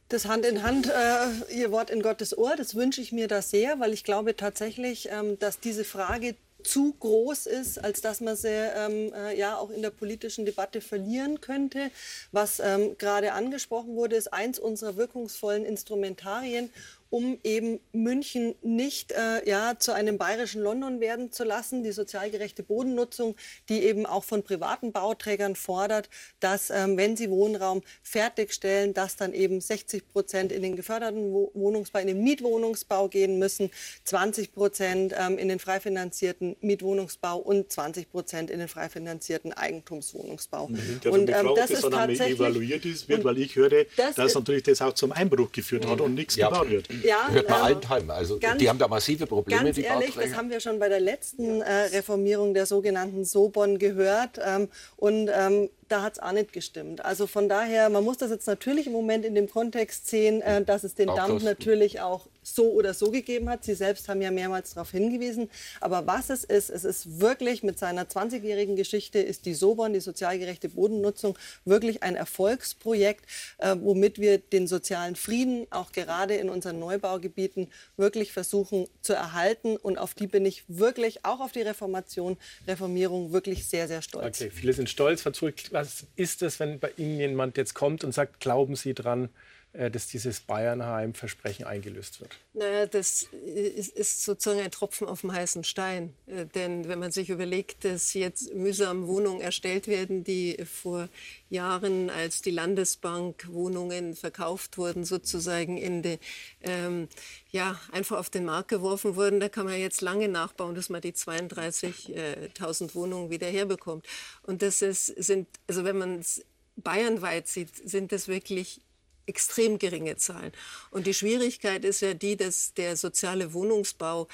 [0.10, 3.42] Das Hand in Hand, äh, Ihr Wort in Gottes Ohr, das wünsche ich mir da
[3.42, 8.36] sehr, weil ich glaube tatsächlich, ähm, dass diese Frage zu groß ist, als dass man
[8.36, 11.92] sie ähm, äh, ja auch in der politischen Debatte verlieren könnte.
[12.32, 16.70] Was ähm, gerade angesprochen wurde, ist eins unserer wirkungsvollen Instrumentarien,
[17.10, 21.84] um eben München nicht äh, ja, zu einem bayerischen London werden zu lassen.
[21.84, 23.36] Die sozial gerechte Bodennutzung,
[23.70, 29.34] die eben auch von privaten Bauträgern fordert, dass, ähm, wenn sie Wohnraum fertigstellen, dass dann
[29.34, 33.72] eben 60 Prozent in den geförderten Wohnungsbau, in den Mietwohnungsbau gehen müssen,
[34.04, 39.54] 20 Prozent ähm, in den frei finanzierten Mietwohnungsbau und 20 Prozent in den frei finanzierten
[39.54, 40.66] Eigentumswohnungsbau.
[40.66, 44.82] Und ähm, das ist tatsächlich evaluiert ist, wird, weil ich höre, das dass natürlich das
[44.82, 46.50] auch zum Einbruch geführt hat und nichts ja.
[46.50, 46.90] gebaut wird.
[47.04, 48.12] Ja, Hört man ähm, allenthalben.
[48.12, 49.64] Also ganz, die haben da massive Probleme.
[49.64, 50.30] Ganz ehrlich, Bauträger.
[50.30, 54.40] das haben wir schon bei der letzten äh, Reformierung der sogenannten Sobon gehört.
[54.46, 57.04] Ähm, und ähm, da hat es auch nicht gestimmt.
[57.04, 60.64] Also von daher, man muss das jetzt natürlich im Moment in dem Kontext sehen, äh,
[60.64, 63.64] dass es den Dampf natürlich auch so oder so gegeben hat.
[63.64, 65.50] Sie selbst haben ja mehrmals darauf hingewiesen.
[65.82, 70.00] Aber was es ist, es ist wirklich mit seiner 20-jährigen Geschichte, ist die Sobon, die
[70.00, 73.26] sozialgerechte Bodennutzung, wirklich ein Erfolgsprojekt,
[73.58, 77.68] äh, womit wir den sozialen Frieden auch gerade in unseren Neubaugebieten
[77.98, 79.78] wirklich versuchen zu erhalten.
[79.78, 82.38] Und auf die bin ich wirklich, auch auf die Reformation,
[82.68, 84.42] Reformierung, wirklich sehr, sehr stolz.
[84.42, 85.26] Okay, viele sind stolz.
[85.26, 89.30] Was ist es, wenn bei Ihnen jemand jetzt kommt und sagt, glauben Sie dran,
[89.74, 92.32] dass dieses Bayernheim-Versprechen eingelöst wird?
[92.54, 96.14] Naja, das ist, sozusagen ein Tropfen auf dem heißen Stein.
[96.26, 101.10] Äh, denn wenn man sich überlegt, dass jetzt mühsam Wohnungen erstellt werden, die vor
[101.50, 106.20] Jahren, als die Landesbank Wohnungen verkauft wurden, sozusagen in die,
[106.62, 107.08] ähm,
[107.52, 111.02] ja, einfach auf den Markt geworfen wurden, da kann man jetzt lange nachbauen, dass man
[111.02, 114.08] die 32.000 Wohnungen wieder herbekommt.
[114.44, 116.44] Und das ist, sind, also wenn man es
[116.78, 118.82] bayernweit sieht, sind das wirklich
[119.28, 120.52] extrem geringe Zahlen.
[120.90, 124.28] Und die Schwierigkeit ist ja die, dass der soziale Wohnungsbau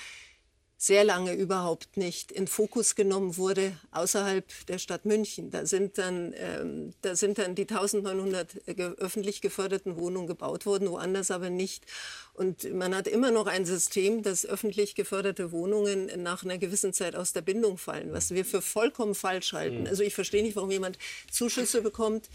[0.83, 5.49] sehr lange überhaupt nicht in Fokus genommen wurde außerhalb der Stadt München.
[5.49, 10.89] Da sind dann, ähm, da sind dann die 1900 ge öffentlich geförderten Wohnungen gebaut worden,
[10.89, 11.85] woanders aber nicht.
[12.33, 17.15] Und man hat immer noch ein System, dass öffentlich geförderte Wohnungen nach einer gewissen Zeit
[17.15, 19.81] aus der Bindung fallen, was wir für vollkommen falsch halten.
[19.81, 19.87] Mhm.
[19.87, 20.97] Also ich verstehe nicht, warum jemand
[21.31, 22.27] Zuschüsse bekommt,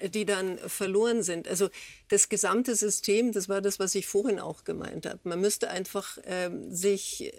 [0.00, 1.48] die dann verloren sind.
[1.48, 1.68] Also
[2.08, 5.20] das gesamte System, das war das, was ich vorhin auch gemeint habe.
[5.24, 7.32] Man müsste einfach ähm, sich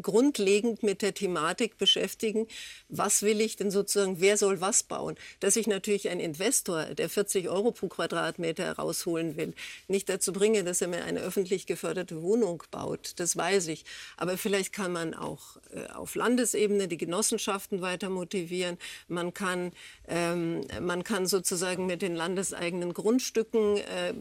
[0.00, 2.46] grundlegend mit der Thematik beschäftigen,
[2.88, 5.16] was will ich denn sozusagen, wer soll was bauen.
[5.40, 9.54] Dass ich natürlich einen Investor, der 40 Euro pro Quadratmeter rausholen will,
[9.88, 13.84] nicht dazu bringe, dass er mir eine öffentlich geförderte Wohnung baut, das weiß ich.
[14.16, 18.76] Aber vielleicht kann man auch äh, auf Landesebene die Genossenschaften weiter motivieren.
[19.08, 19.72] Man kann,
[20.08, 24.12] ähm, man kann sozusagen mit den landeseigenen Grundstücken äh,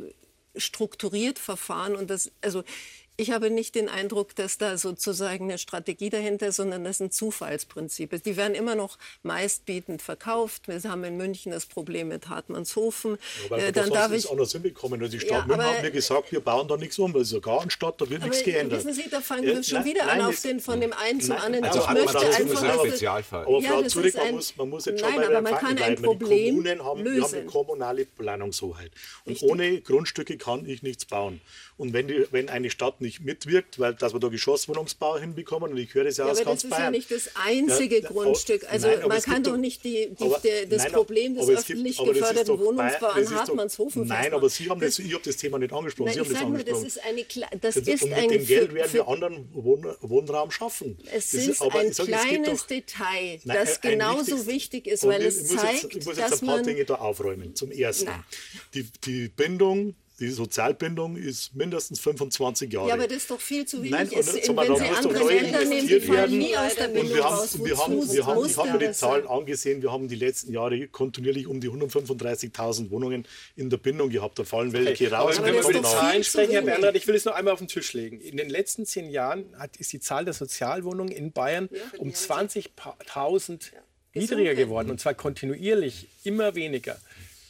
[0.56, 2.64] strukturiert verfahren und das, also
[3.18, 7.14] ich habe nicht den Eindruck, dass da sozusagen eine Strategie dahinter ist, sondern das sind
[7.14, 8.22] Zufallsprinzipien.
[8.24, 10.68] Die werden immer noch meistbietend verkauft.
[10.68, 13.18] Wir haben in München das Problem mit Hartmannshofen.
[13.50, 15.02] Ja, äh, dann darf ich anders hinbekommen.
[15.02, 17.14] Also die Stadt ja, München hat mir gesagt, wir bauen da nichts um.
[17.14, 18.80] Das ist ja gar eine Stadt, da wird nichts geändert.
[18.80, 21.22] Wissen Sie, da fangen wir schon nein, wieder nein, an, auf den, von dem einen
[21.22, 21.64] zum anderen.
[21.64, 23.46] Also ich möchte einfach, ein Spezialfall.
[23.46, 25.78] Aber Frau ja, Zurich, man muss, man muss jetzt schon nein, mal aber man kann
[25.78, 27.16] ein Problem die Kommunen haben, lösen.
[27.16, 28.92] Wir haben eine kommunale Planungshoheit.
[29.24, 29.50] Und Richtig.
[29.50, 31.40] ohne Grundstücke kann ich nichts bauen.
[31.78, 35.78] Und wenn, die, wenn eine Stadt nicht mitwirkt, weil dass wir da Geschosswohnungsbau hinbekommen, und
[35.78, 36.84] ich höre das ja, ja aus ganz Bayern.
[36.88, 38.66] Aber das ist ja nicht das einzige ja, Grundstück.
[38.72, 41.98] Also nein, man kann doch nicht die, die, aber, der, das nein, Problem des öffentlich
[41.98, 45.74] gibt, geförderten Wohnungsbaus an Hartmannshofen Nein, aber Sie haben das, ich habe das Thema nicht
[45.74, 46.08] angesprochen.
[46.08, 46.74] Nein, Sie haben das angesprochen.
[46.74, 49.86] Nur, das ist eine, das ist und mit ein dem Geld werden wir anderen Wohn,
[50.00, 50.98] Wohnraum schaffen.
[51.12, 55.94] Es ist, ist ein sage, kleines doch, Detail, das genauso wichtig ist, weil es zeigt,
[55.94, 57.54] Ich muss jetzt ein paar Dinge da aufräumen.
[57.54, 58.10] Zum Ersten,
[58.74, 62.88] die Bindung die Sozialbindung ist mindestens 25 Jahre.
[62.88, 63.92] Ja, aber das ist doch viel zu wenig.
[63.92, 67.16] Nein, und, es, wenn Sie andere Länder nehmen, die fallen nie aus der Bindung und
[67.16, 67.60] wir haben, raus.
[67.60, 70.88] Wir haben, wir haben, ich habe mir die Zahlen angesehen, wir haben die letzten Jahre
[70.88, 74.40] kontinuierlich um die 135.000 Wohnungen in der Bindung gehabt.
[74.40, 75.08] Da fallen welche okay.
[75.08, 75.38] raus.
[75.38, 77.60] Aber wenn wir über die Zahlen sprechen, Herr Bernhard, ich will es noch einmal auf
[77.60, 78.22] den Tisch legen.
[78.22, 82.10] In den letzten zehn Jahren hat, ist die Zahl der Sozialwohnungen in Bayern ja, um
[82.10, 83.80] 20.000 ja
[84.16, 86.98] niedriger geworden und zwar kontinuierlich immer weniger.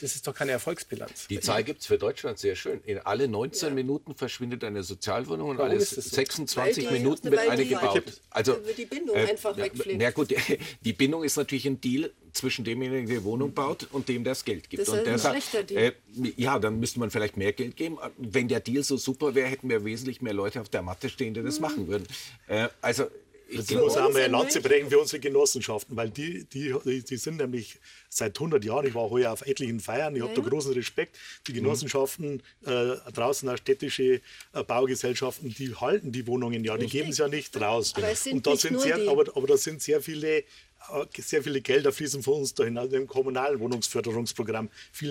[0.02, 1.28] Das ist doch keine Erfolgsbilanz.
[1.28, 2.82] Die Zahl gibt es für Deutschland sehr schön.
[2.86, 3.76] In alle 19 ja.
[3.76, 6.91] Minuten verschwindet eine Sozialwohnung und alle 26 so?
[6.91, 8.04] Minuten wird eine gebaut.
[8.30, 10.02] Also die Bindung äh, einfach wegfliegt.
[10.02, 10.36] Na gut,
[10.82, 14.32] die Bindung ist natürlich ein Deal zwischen demjenigen, der die Wohnung baut und dem, der
[14.32, 14.82] das Geld gibt.
[14.82, 15.84] Das ist und ein schlechter Deal.
[15.84, 17.98] Äh, ja, dann müsste man vielleicht mehr Geld geben.
[18.18, 21.34] Wenn der Deal so super wäre, hätten wir wesentlich mehr Leute auf der Matte stehen,
[21.34, 21.62] die das mhm.
[21.62, 22.08] machen würden.
[22.48, 23.06] Äh, also
[23.48, 26.74] ich muss auch mal eine Lanze brechen für unsere Genossenschaften, weil die, die,
[27.04, 27.80] die sind nämlich
[28.10, 31.18] seit 100 Jahren, ich war heuer auf etlichen Feiern, ich ja, habe da großen Respekt.
[31.48, 31.58] Die mhm.
[31.58, 34.22] Genossenschaften, äh, draußen auch städtische
[34.54, 37.93] äh, Baugesellschaften, die halten die Wohnungen ja, die geben es ja nicht raus.
[37.96, 40.43] Aber, Und da sind sehr, aber, aber da sind sehr viele
[41.18, 42.78] sehr viele Gelder fließen von uns dahin.
[42.78, 44.70] Also im kommunalen Wohnungsförderungsprogramm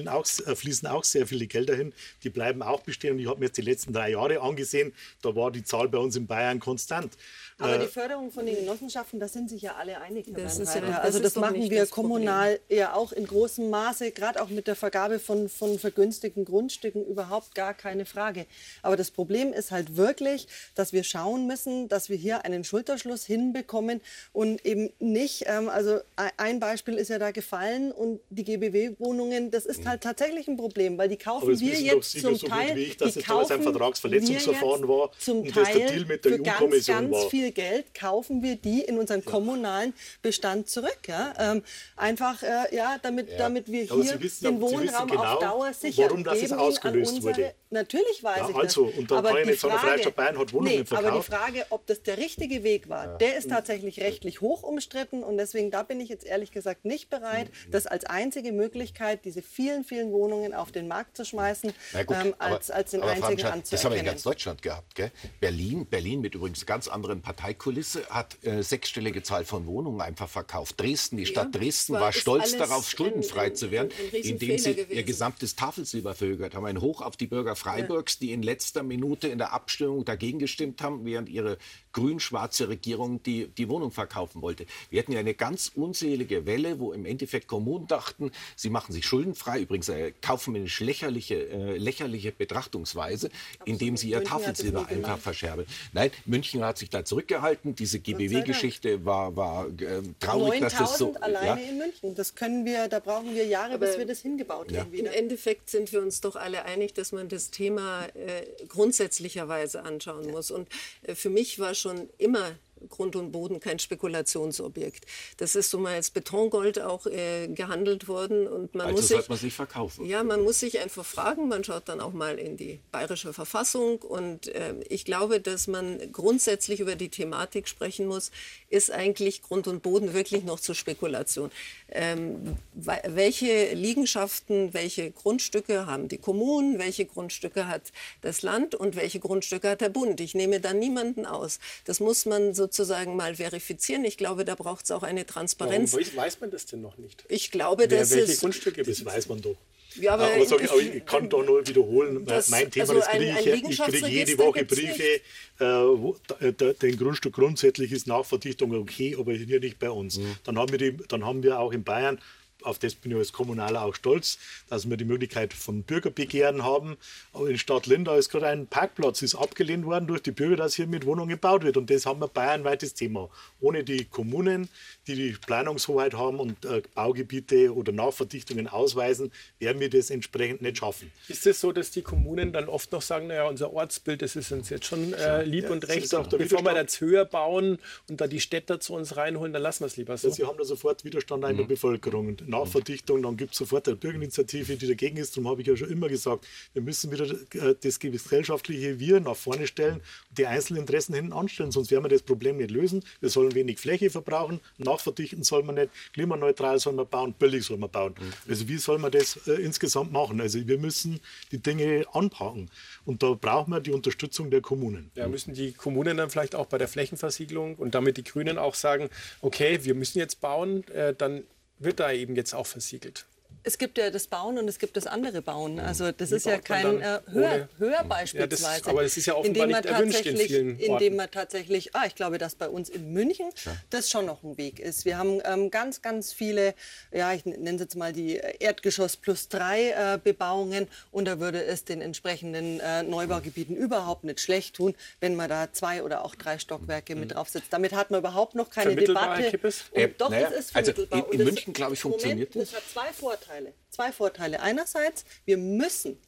[0.09, 1.93] auch, äh, fließen auch sehr viele Gelder hin.
[2.22, 3.12] Die bleiben auch bestehen.
[3.14, 4.93] Und ich habe mir jetzt die letzten drei Jahre angesehen.
[5.22, 7.12] Da war die Zahl bei uns in Bayern konstant.
[7.59, 10.27] Aber die äh, Förderung von den Genossenschaften, da sind sich ja alle einig.
[10.35, 12.79] Das ja, das also das machen wir kommunal Problem.
[12.79, 17.55] ja auch in großem Maße, gerade auch mit der Vergabe von, von vergünstigten Grundstücken, überhaupt
[17.55, 18.47] gar keine Frage.
[18.83, 23.25] Aber das Problem ist halt wirklich, dass wir schauen müssen, dass wir hier einen Schulterschluss
[23.25, 24.01] hinbekommen
[24.33, 26.00] und eben nicht, ähm, also
[26.36, 30.98] ein Beispiel ist ja da gefallen und die GBW-Wohnungen, das ist halt tatsächlich ein Problem,
[30.98, 34.88] weil die kaufen wir jetzt zum so Teil, ich, dass die es kaufen ein Vertragsverletzungsverfahren
[34.88, 37.28] war zum und Teil der Deal mit der EU-Kommission war.
[37.30, 40.98] Viel Geld kaufen wir die in unseren kommunalen Bestand zurück.
[41.06, 41.34] Ja?
[41.38, 41.62] Ähm,
[41.96, 43.38] einfach, äh, ja, damit, ja.
[43.38, 46.06] damit wir hier wissen, den Wohnraum genau, auf Dauer sichern.
[46.10, 47.54] Warum das ausgelöst unsere, wurde.
[47.70, 48.98] Natürlich weiß ja, ich also, das.
[48.98, 51.08] Und dann aber, die Frage, Bayern hat Wohnungen nee, verkauft.
[51.08, 53.16] aber die Frage, ob das der richtige Weg war, ja.
[53.16, 55.22] der ist tatsächlich rechtlich hoch umstritten.
[55.22, 57.70] Und deswegen, da bin ich jetzt ehrlich gesagt nicht bereit, mhm.
[57.70, 61.72] das als einzige Möglichkeit, diese vielen, vielen Wohnungen auf den Markt zu schmeißen,
[62.07, 63.62] gut, ähm, als, als den einzigen anzuerkennen.
[63.70, 64.94] Das haben wir in ganz Deutschland gehabt.
[64.94, 65.11] Gell?
[65.40, 70.80] Berlin, Berlin mit übrigens ganz anderen Parteikulisse hat äh, sechsstellige Zahl von Wohnungen einfach verkauft.
[70.80, 74.59] Dresden, die Stadt ja, Dresden war, stolz darauf, schuldenfrei ein, zu werden, ein, ein indem
[74.59, 74.96] sie gewesen.
[74.96, 76.64] ihr gesamtes Tafelsilber verhögert haben.
[76.66, 78.26] Ein Hoch auf die Bürger Freiburgs, ja.
[78.26, 81.59] die in letzter Minute in der Abstimmung dagegen gestimmt haben, während ihre
[81.92, 84.66] grün-schwarze Regierung die, die Wohnung verkaufen wollte.
[84.90, 89.05] Wir hatten ja eine ganz unselige Welle, wo im Endeffekt Kommunen dachten, sie machen sich
[89.05, 89.61] schuldenfrei.
[89.61, 93.68] Übrigens äh, kaufen wir eine lächerliche, äh, lächerliche Betrachtungsweise, Absolut.
[93.68, 95.68] indem sie ihr München Tafelsilber einfach verscherbeln.
[95.92, 97.74] Nein, München hat sich da zurückgehalten.
[97.74, 101.14] Diese GBW-Geschichte war, war äh, traurig, dass es so...
[101.20, 101.68] alleine ja.
[101.68, 102.14] in München.
[102.14, 104.80] Das können wir, da brauchen wir Jahre, Aber bis wir das hingebaut ja.
[104.80, 104.95] haben.
[104.95, 110.30] Im Endeffekt sind wir uns doch alle einig, dass man das Thema äh, grundsätzlicherweise anschauen
[110.30, 110.51] muss.
[110.51, 110.68] Und
[111.03, 112.53] äh, für mich war schon immer
[112.89, 115.07] Grund und Boden kein Spekulationsobjekt.
[115.37, 118.47] Das ist so mal als Betongold auch äh, gehandelt worden.
[118.47, 120.07] Und man also muss sollte sich, man sich verkaufen.
[120.07, 121.49] Ja, man muss sich einfach fragen.
[121.49, 123.99] Man schaut dann auch mal in die bayerische Verfassung.
[123.99, 128.30] Und äh, ich glaube, dass man grundsätzlich über die Thematik sprechen muss,
[128.75, 131.51] ist eigentlich Grund und Boden wirklich noch zur Spekulation.
[131.91, 139.20] Ähm, welche Liegenschaften, welche Grundstücke haben die Kommunen, welche Grundstücke hat das Land und welche
[139.20, 140.20] Grundstücke hat der Bund?
[140.20, 141.61] Ich nehme da niemanden aus.
[141.85, 144.05] Das muss man sozusagen mal verifizieren.
[144.05, 145.93] Ich glaube, da braucht es auch eine Transparenz.
[145.93, 147.25] Warum weiß man das denn noch nicht?
[147.29, 149.57] Ich glaube, Wer, dass welche es Grundstücke, das weiß man doch.
[149.97, 153.09] Ja, aber, aber, sag, aber ich kann doch nur wiederholen, das, mein Thema, also das
[153.09, 155.20] kriege ich, ich kriege jede Woche Briefe,
[155.61, 160.18] äh, wo, äh, den Grundstück grundsätzlich ist Nachverdichtung okay, aber hier nicht bei uns.
[160.18, 160.36] Mhm.
[160.45, 162.18] Dann, haben wir die, dann haben wir auch in Bayern
[162.64, 164.38] auf das bin ich als Kommunaler auch stolz,
[164.68, 166.96] dass wir die Möglichkeit von Bürgerbegehren haben.
[167.32, 170.74] Aber in Stadt Lindau ist gerade ein Parkplatz, ist abgelehnt worden durch die Bürger, dass
[170.74, 171.76] hier mit Wohnungen gebaut wird.
[171.76, 173.28] Und das haben wir bayernweites Thema.
[173.60, 174.68] Ohne die Kommunen,
[175.06, 180.78] die die Planungshoheit haben und äh, Baugebiete oder Nachverdichtungen ausweisen, werden wir das entsprechend nicht
[180.78, 181.10] schaffen.
[181.28, 184.52] Ist es so, dass die Kommunen dann oft noch sagen, naja, unser Ortsbild, das ist
[184.52, 188.26] uns jetzt schon äh, lieb ja, und recht, bevor wir jetzt höher bauen und da
[188.26, 190.28] die Städter zu uns reinholen, dann lassen wir es lieber so.
[190.28, 191.50] Ja, sie haben da sofort Widerstand mhm.
[191.50, 192.28] in der Bevölkerung.
[192.28, 195.36] Und Nachverdichtung, dann gibt es sofort eine Bürgerinitiative, die dagegen ist.
[195.36, 199.36] Darum habe ich ja schon immer gesagt, wir müssen wieder äh, das gesellschaftliche Wir nach
[199.36, 199.96] vorne stellen
[200.28, 203.05] und die einzelnen Interessen hinten anstellen, sonst werden wir das Problem nicht lösen.
[203.20, 207.78] Wir sollen wenig Fläche verbrauchen, nachverdichten soll man nicht, klimaneutral soll man bauen, billig soll
[207.78, 208.14] man bauen.
[208.18, 208.32] Mhm.
[208.48, 210.40] Also wie soll man das äh, insgesamt machen?
[210.40, 211.20] Also wir müssen
[211.52, 212.70] die Dinge anpacken
[213.05, 215.11] und da brauchen wir die Unterstützung der Kommunen.
[215.14, 218.74] Ja, müssen die Kommunen dann vielleicht auch bei der Flächenversiegelung und damit die Grünen auch
[218.74, 221.44] sagen, okay, wir müssen jetzt bauen, äh, dann
[221.85, 223.26] wird da eben jetzt auch versiegelt.
[223.66, 225.80] Es gibt ja das Bauen und es gibt das andere Bauen.
[225.80, 228.62] Also das Wie ist ja kein äh, Hör, Hör beispielsweise.
[228.62, 230.82] Ja, das, aber es ist ja offenbar nicht erwünscht in vielen Orten.
[230.82, 233.72] Indem man tatsächlich, ah, ich glaube, dass bei uns in München ja.
[233.88, 235.06] das schon noch ein Weg ist.
[235.06, 236.74] Wir haben ähm, ganz, ganz viele,
[237.10, 241.64] ja, ich nenne es jetzt mal die Erdgeschoss plus drei äh, Bebauungen und da würde
[241.64, 246.34] es den entsprechenden äh, Neubaugebieten überhaupt nicht schlecht tun, wenn man da zwei oder auch
[246.34, 247.20] drei Stockwerke mhm.
[247.20, 247.68] mit draufsetzt.
[247.70, 249.58] Damit hat man überhaupt noch keine Debatte.
[249.92, 251.20] Äh, doch, naja, es ist vermittelbar.
[251.20, 252.82] Also in, in München, glaube ich, funktioniert Moment, das.
[252.82, 253.53] Das hat zwei Vorteile.
[253.90, 254.61] Zwei Vorteile.
[254.61, 256.20] Einerseits, wir müssen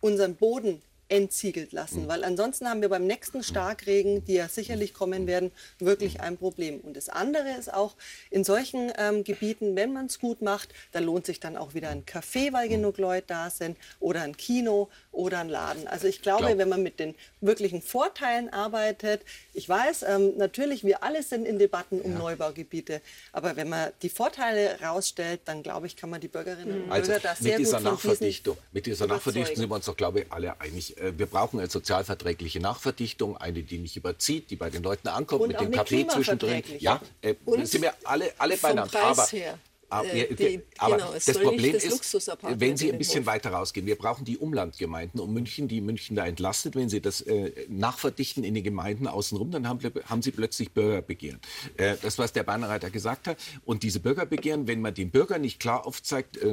[0.00, 0.82] unseren Boden
[1.12, 2.08] entsiegelt lassen, mhm.
[2.08, 6.80] weil ansonsten haben wir beim nächsten Starkregen, die ja sicherlich kommen werden, wirklich ein Problem.
[6.80, 7.94] Und das andere ist auch,
[8.30, 11.90] in solchen ähm, Gebieten, wenn man es gut macht, da lohnt sich dann auch wieder
[11.90, 15.86] ein Café, weil genug Leute da sind, oder ein Kino oder ein Laden.
[15.86, 16.58] Also ich glaube, Glaub.
[16.58, 19.20] wenn man mit den wirklichen Vorteilen arbeitet,
[19.52, 22.18] ich weiß, ähm, natürlich, wir alle sind in Debatten um ja.
[22.18, 23.02] Neubaugebiete,
[23.32, 27.12] aber wenn man die Vorteile rausstellt, dann glaube ich, kann man die Bürgerinnen und also
[27.12, 30.32] Bürger da sehr gut von Nachverdichtung, Mit dieser Nachverdichtung sind wir uns doch, glaube ich,
[30.32, 30.96] alle einig.
[31.02, 35.42] Äh, wir brauchen eine sozialverträgliche Nachverdichtung, eine, die nicht überzieht, die bei den Leuten ankommt,
[35.42, 36.62] und mit dem Kaffee zwischendrin.
[36.78, 37.34] Ja, äh,
[37.64, 39.02] sind wir alle, alle beieinander.
[39.02, 39.58] Aber, her.
[39.92, 43.86] Aber, äh, die, aber genau, das Problem das ist, wenn Sie ein bisschen weiter rausgehen,
[43.86, 46.74] wir brauchen die Umlandgemeinden um München, die München da entlastet.
[46.74, 51.40] Wenn Sie das äh, nachverdichten in den Gemeinden außenrum, dann haben, haben Sie plötzlich Bürgerbegehren.
[51.76, 53.36] Äh, das, was der Beinereiter gesagt hat.
[53.66, 56.46] Und diese Bürgerbegehren, wenn man dem Bürger nicht klar aufzeigt, äh,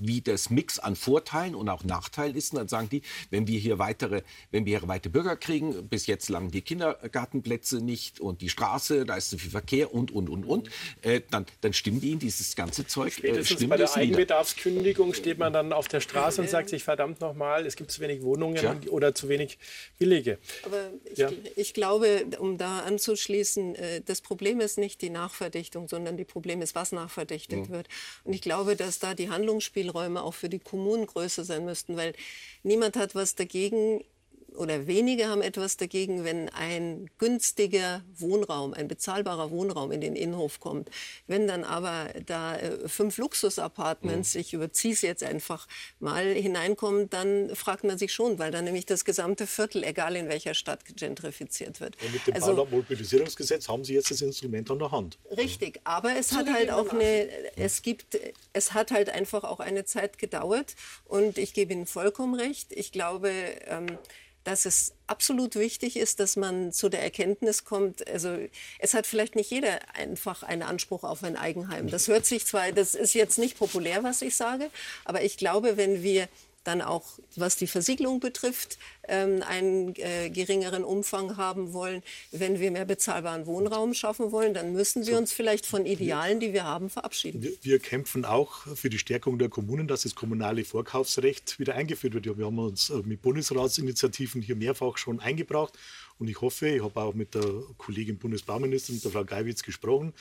[0.00, 3.78] wie das Mix an Vorteilen und auch Nachteilen ist, dann sagen die, wenn wir hier
[3.78, 8.48] weitere, wenn wir hier weitere Bürger kriegen, bis jetzt lang die Kindergartenplätze nicht und die
[8.48, 10.68] Straße, da ist zu viel Verkehr und, und, und, und,
[11.02, 13.18] äh, dann, dann stimmen die in dieses ganze Zeug.
[13.18, 17.20] Äh, Spätestens bei der Eigenbedarfskündigung steht man dann auf der Straße und sagt sich, verdammt
[17.20, 18.74] nochmal, es gibt zu wenig Wohnungen ja.
[18.90, 19.58] oder zu wenig
[19.98, 20.38] billige.
[20.64, 21.30] Aber ich, ja.
[21.54, 26.62] ich, glaube, um da anzuschließen, äh, das Problem ist nicht die Nachverdichtung, sondern das Problem
[26.62, 27.72] ist, was nachverdichtet mhm.
[27.72, 27.88] wird.
[28.24, 32.14] Und ich glaube, dass da die Handlungsspielräume auch für die Kommunen größer sein müssten, weil
[32.62, 34.02] niemand hat was dagegen,
[34.56, 40.60] oder wenige haben etwas dagegen, wenn ein günstiger Wohnraum, ein bezahlbarer Wohnraum in den Innenhof
[40.60, 40.90] kommt.
[41.26, 44.40] Wenn dann aber da äh, fünf Luxusapartments, mhm.
[44.40, 45.66] ich überziehe es jetzt einfach
[46.00, 50.28] mal, hineinkommen, dann fragt man sich schon, weil dann nämlich das gesamte Viertel, egal in
[50.28, 51.96] welcher Stadt, gentrifiziert wird.
[52.02, 55.18] Und mit dem also, Mobilisierungsgesetz haben Sie jetzt das Instrument an der Hand.
[55.36, 58.18] Richtig, aber es hat halt auch eine, es gibt,
[58.52, 62.72] es hat halt einfach auch eine Zeit gedauert und ich gebe Ihnen vollkommen recht.
[62.72, 63.30] Ich glaube,
[63.66, 63.98] ähm,
[64.46, 68.38] dass es absolut wichtig ist, dass man zu der Erkenntnis kommt, also
[68.78, 71.88] es hat vielleicht nicht jeder einfach einen Anspruch auf ein Eigenheim.
[71.88, 74.70] Das hört sich zwar, das ist jetzt nicht populär, was ich sage,
[75.04, 76.28] aber ich glaube, wenn wir
[76.66, 82.02] dann auch, was die Versiegelung betrifft, ähm, einen äh, geringeren Umfang haben wollen.
[82.32, 86.52] Wenn wir mehr bezahlbaren Wohnraum schaffen wollen, dann müssen wir uns vielleicht von Idealen, die
[86.52, 87.42] wir haben, verabschieden.
[87.42, 92.14] Wir, wir kämpfen auch für die Stärkung der Kommunen, dass das kommunale Vorkaufsrecht wieder eingeführt
[92.14, 92.26] wird.
[92.26, 95.74] Ja, wir haben uns äh, mit Bundesratsinitiativen hier mehrfach schon eingebracht.
[96.18, 97.44] Und ich hoffe, ich habe auch mit der
[97.76, 100.14] Kollegin Bundesbauministerin, der Frau Geiwitz, gesprochen,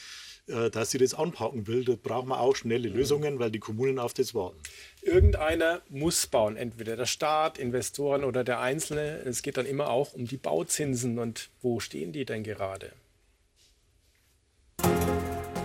[0.48, 1.84] äh, dass sie das anpacken will.
[1.86, 4.58] Da brauchen wir auch schnelle Lösungen, weil die Kommunen auf das warten.
[5.02, 9.22] Irgendeiner muss bauen, entweder der Staat, Investoren oder der Einzelne.
[9.26, 11.18] Es geht dann immer auch um die Bauzinsen.
[11.18, 12.92] Und wo stehen die denn gerade?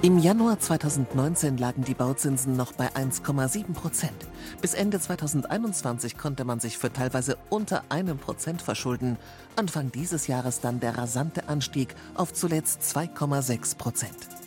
[0.03, 4.17] Im Januar 2019 lagen die Bauzinsen noch bei 1,7 Prozent.
[4.63, 9.19] Bis Ende 2021 konnte man sich für teilweise unter einem Prozent verschulden.
[9.57, 14.40] Anfang dieses Jahres dann der rasante Anstieg auf zuletzt 2,6 Prozent.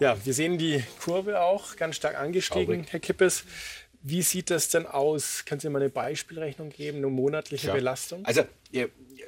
[0.00, 2.92] Ja, wir sehen die Kurve auch ganz stark angestiegen, Traurig.
[2.92, 3.44] Herr Kippes.
[4.02, 5.44] Wie sieht das denn aus?
[5.44, 7.74] Können Sie mal eine Beispielrechnung geben, eine monatliche ja.
[7.74, 8.24] Belastung?
[8.24, 8.44] Also,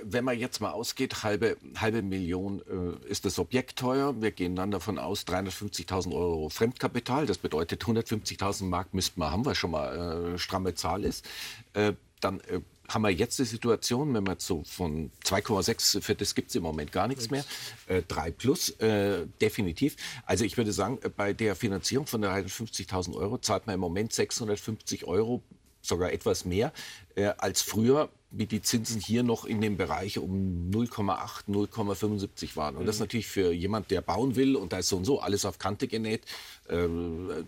[0.02, 4.20] wenn man jetzt mal ausgeht, halbe, halbe Million äh, ist das Objekt teuer.
[4.22, 7.26] Wir gehen dann davon aus, 350.000 Euro Fremdkapital.
[7.26, 11.28] Das bedeutet, 150.000 Mark müssten wir haben, was schon mal äh, stramme Zahl ist.
[11.74, 16.34] Äh, dann äh, haben wir jetzt die Situation, wenn man so von 2,6, für das
[16.34, 17.44] gibt es im Moment gar nichts mehr,
[17.86, 19.96] äh, 3 plus, äh, definitiv.
[20.26, 25.04] Also ich würde sagen, bei der Finanzierung von 350.000 Euro zahlt man im Moment 650
[25.06, 25.42] Euro,
[25.80, 26.72] sogar etwas mehr,
[27.14, 32.76] äh, als früher wie die Zinsen hier noch in dem Bereich um 0,8, 0,75 waren.
[32.76, 33.04] Und das ist mhm.
[33.04, 35.86] natürlich für jemand, der bauen will und da ist so und so alles auf Kante
[35.86, 36.22] genäht,
[36.68, 36.88] äh,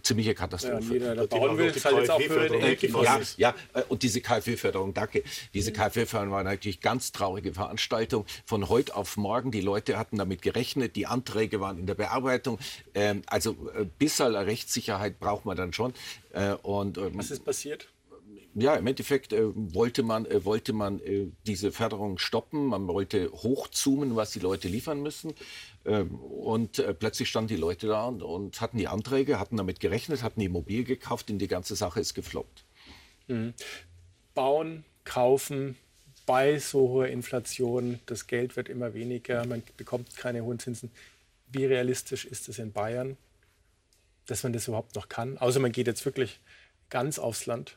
[0.03, 0.85] ziemliche Katastrophe.
[0.85, 2.61] Ja, jeder, der bauen will, zahlt jetzt auch für den
[3.03, 5.23] ja, ja, äh, und diese KfW-Förderung, danke.
[5.55, 5.77] Diese mhm.
[5.77, 8.27] KfW-Förderung war natürlich ganz traurige Veranstaltung.
[8.45, 12.59] Von heute auf morgen, die Leute hatten damit gerechnet, die Anträge waren in der Bearbeitung.
[12.95, 15.95] Ähm, also äh, bisschen Rechtssicherheit braucht man dann schon.
[16.33, 17.89] Äh, und, Was ist passiert?
[18.57, 22.67] Ja, im Endeffekt äh, wollte man, äh, wollte man äh, diese Förderung stoppen.
[22.67, 25.35] Man wollte hochzoomen, was die Leute liefern müssen.
[25.85, 29.81] Ähm, und äh, plötzlich standen die Leute da und, und, hatten die Anträge, hatten damit
[29.81, 32.65] gerechnet, hatten die Immobilie gekauft und die ganze Sache ist gefloppt.
[33.27, 33.55] Mhm.
[34.35, 35.77] Bauen, kaufen,
[36.27, 40.91] bei so hoher Inflation, das Geld wird immer weniger, man bekommt keine hohen Zinsen.
[41.49, 43.17] Wie realistisch ist es in Bayern,
[44.27, 45.39] dass man das überhaupt noch kann?
[45.39, 46.41] Außer man geht jetzt wirklich
[46.89, 47.77] ganz aufs Land.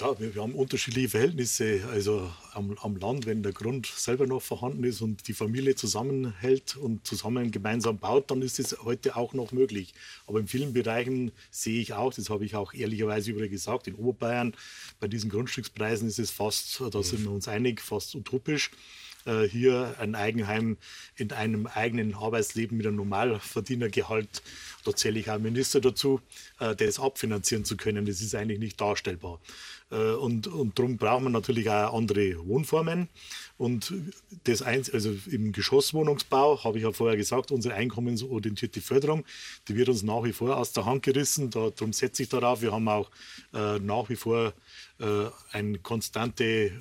[0.00, 1.82] Ja, wir, wir, haben unterschiedliche Verhältnisse.
[1.92, 6.76] Also am, am, Land, wenn der Grund selber noch vorhanden ist und die Familie zusammenhält
[6.76, 9.92] und zusammen gemeinsam baut, dann ist es heute auch noch möglich.
[10.26, 13.94] Aber in vielen Bereichen sehe ich auch, das habe ich auch ehrlicherweise über gesagt, in
[13.94, 14.54] Oberbayern
[15.00, 18.70] bei diesen Grundstückspreisen ist es fast, da sind wir uns einig, fast utopisch.
[19.26, 20.78] Äh, hier ein Eigenheim
[21.16, 24.42] in einem eigenen Arbeitsleben mit einem Normalverdienergehalt,
[24.84, 26.20] da zähle ich auch Minister dazu,
[26.58, 28.06] äh, das abfinanzieren zu können.
[28.06, 29.38] Das ist eigentlich nicht darstellbar.
[29.90, 33.08] Äh, und, und darum braucht man natürlich auch andere Wohnformen.
[33.58, 33.92] Und
[34.44, 39.24] das eins, also im Geschosswohnungsbau habe ich ja vorher gesagt, unsere einkommensorientierte Förderung,
[39.68, 41.50] die wird uns nach wie vor aus der Hand gerissen.
[41.50, 42.62] Da, darum setze ich darauf.
[42.62, 43.10] Wir haben auch
[43.52, 44.52] äh, nach wie vor
[44.98, 45.04] äh,
[45.52, 46.72] eine konstante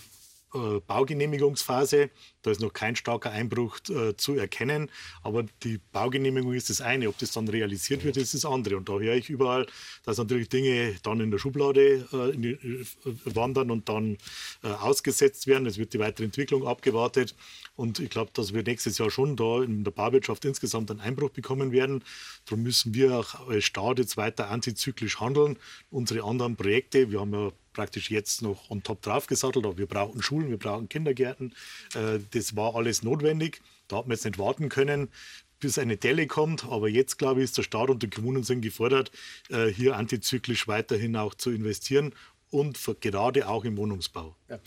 [0.54, 2.10] äh, Baugenehmigungsphase.
[2.41, 4.89] Da ist noch kein starker Einbruch äh, zu erkennen.
[5.24, 7.10] Aber die Baugenehmigung ist das eine.
[7.10, 8.78] Ob das dann realisiert wird, ist das andere.
[8.78, 9.68] Und da höre ich überall,
[10.06, 12.86] dass natürlich Dinge dann in der Schublade äh, in die, äh,
[13.26, 14.18] wandern und dann
[14.64, 15.68] äh, ausgesetzt werden.
[15.68, 17.36] Es wird die weitere Entwicklung abgewartet.
[17.76, 21.30] Und ich glaube, dass wir nächstes Jahr schon da in der Bauwirtschaft insgesamt einen Einbruch
[21.30, 22.04] bekommen werden.
[22.45, 25.58] Darum müssen wir auch als Staat jetzt weiter antizyklisch handeln.
[25.91, 29.66] Unsere anderen Projekte, wir haben ja praktisch jetzt noch on top draufgesattelt.
[29.66, 31.54] Aber wir brauchen Schulen, wir brauchen Kindergärten.
[31.96, 33.62] Äh, das war alles notwendig.
[33.88, 35.10] Da hat man jetzt nicht warten können,
[35.60, 36.66] bis eine Delle kommt.
[36.66, 39.12] Aber jetzt, glaube ich, ist der Staat und die Kommunen sind gefordert,
[39.50, 42.14] äh, hier antizyklisch weiterhin auch zu investieren
[42.52, 44.36] und gerade auch im Wohnungsbau.
[44.50, 44.60] Ja.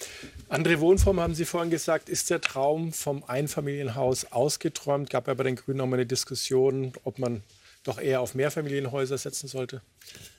[0.48, 5.10] Andere Wohnformen, haben Sie vorhin gesagt, ist der Traum vom Einfamilienhaus ausgeträumt?
[5.10, 7.42] Gab ja bei den Grünen auch mal eine Diskussion, ob man
[7.84, 9.82] doch eher auf Mehrfamilienhäuser setzen sollte?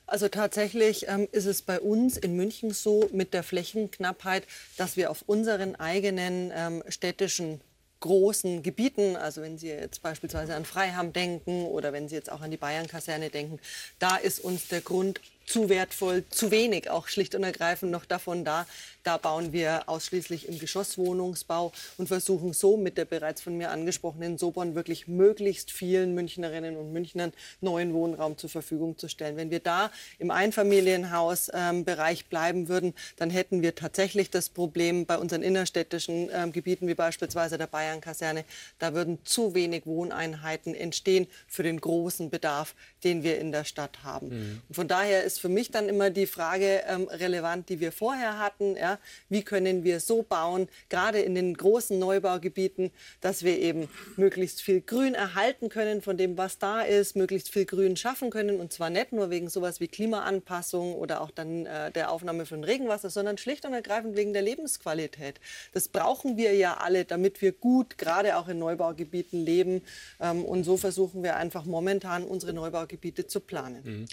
[0.05, 4.45] Also tatsächlich ähm, ist es bei uns in München so mit der Flächenknappheit,
[4.77, 7.61] dass wir auf unseren eigenen ähm, städtischen
[8.03, 12.41] großen Gebieten, also wenn Sie jetzt beispielsweise an Freiham denken oder wenn Sie jetzt auch
[12.41, 13.59] an die Bayern-Kaserne denken,
[13.97, 18.45] da ist uns der Grund zu wertvoll, zu wenig auch schlicht und ergreifend noch davon
[18.45, 18.65] da.
[19.03, 24.37] Da bauen wir ausschließlich im Geschosswohnungsbau und versuchen so mit der bereits von mir angesprochenen
[24.37, 29.35] Sobon wirklich möglichst vielen Münchnerinnen und Münchnern neuen Wohnraum zur Verfügung zu stellen.
[29.35, 35.17] Wenn wir da im Einfamilienhausbereich ähm, bleiben würden, dann hätten wir tatsächlich das Problem bei
[35.17, 38.45] unseren innerstädtischen ähm, Gebieten wie beispielsweise der Bayern-Kaserne,
[38.79, 44.03] da würden zu wenig Wohneinheiten entstehen für den großen Bedarf, den wir in der Stadt
[44.03, 44.29] haben.
[44.29, 44.61] Mhm.
[44.69, 48.39] Und von daher ist für mich dann immer die Frage ähm, relevant, die wir vorher
[48.39, 48.75] hatten.
[48.75, 48.99] Ja?
[49.29, 54.81] Wie können wir so bauen, gerade in den großen Neubaugebieten, dass wir eben möglichst viel
[54.81, 58.59] Grün erhalten können von dem, was da ist, möglichst viel Grün schaffen können.
[58.59, 62.63] Und zwar nicht nur wegen sowas wie Klimaanpassung oder auch dann äh, der Aufnahme von
[62.63, 65.39] Regenwasser, sondern schlicht und ergreifend wegen der Lebensqualität.
[65.73, 69.81] Das brauchen wir ja alle, damit wir gut, gerade auch in Neubaugebieten leben.
[70.19, 73.81] Ähm, und so versuchen wir einfach momentan unsere Neubaugebiete zu planen.
[73.84, 74.05] Mhm.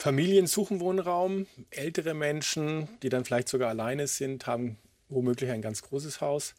[0.00, 4.78] Familien suchen Wohnraum, ältere Menschen, die dann vielleicht sogar alleine sind, haben
[5.10, 6.54] womöglich ein ganz großes Haus.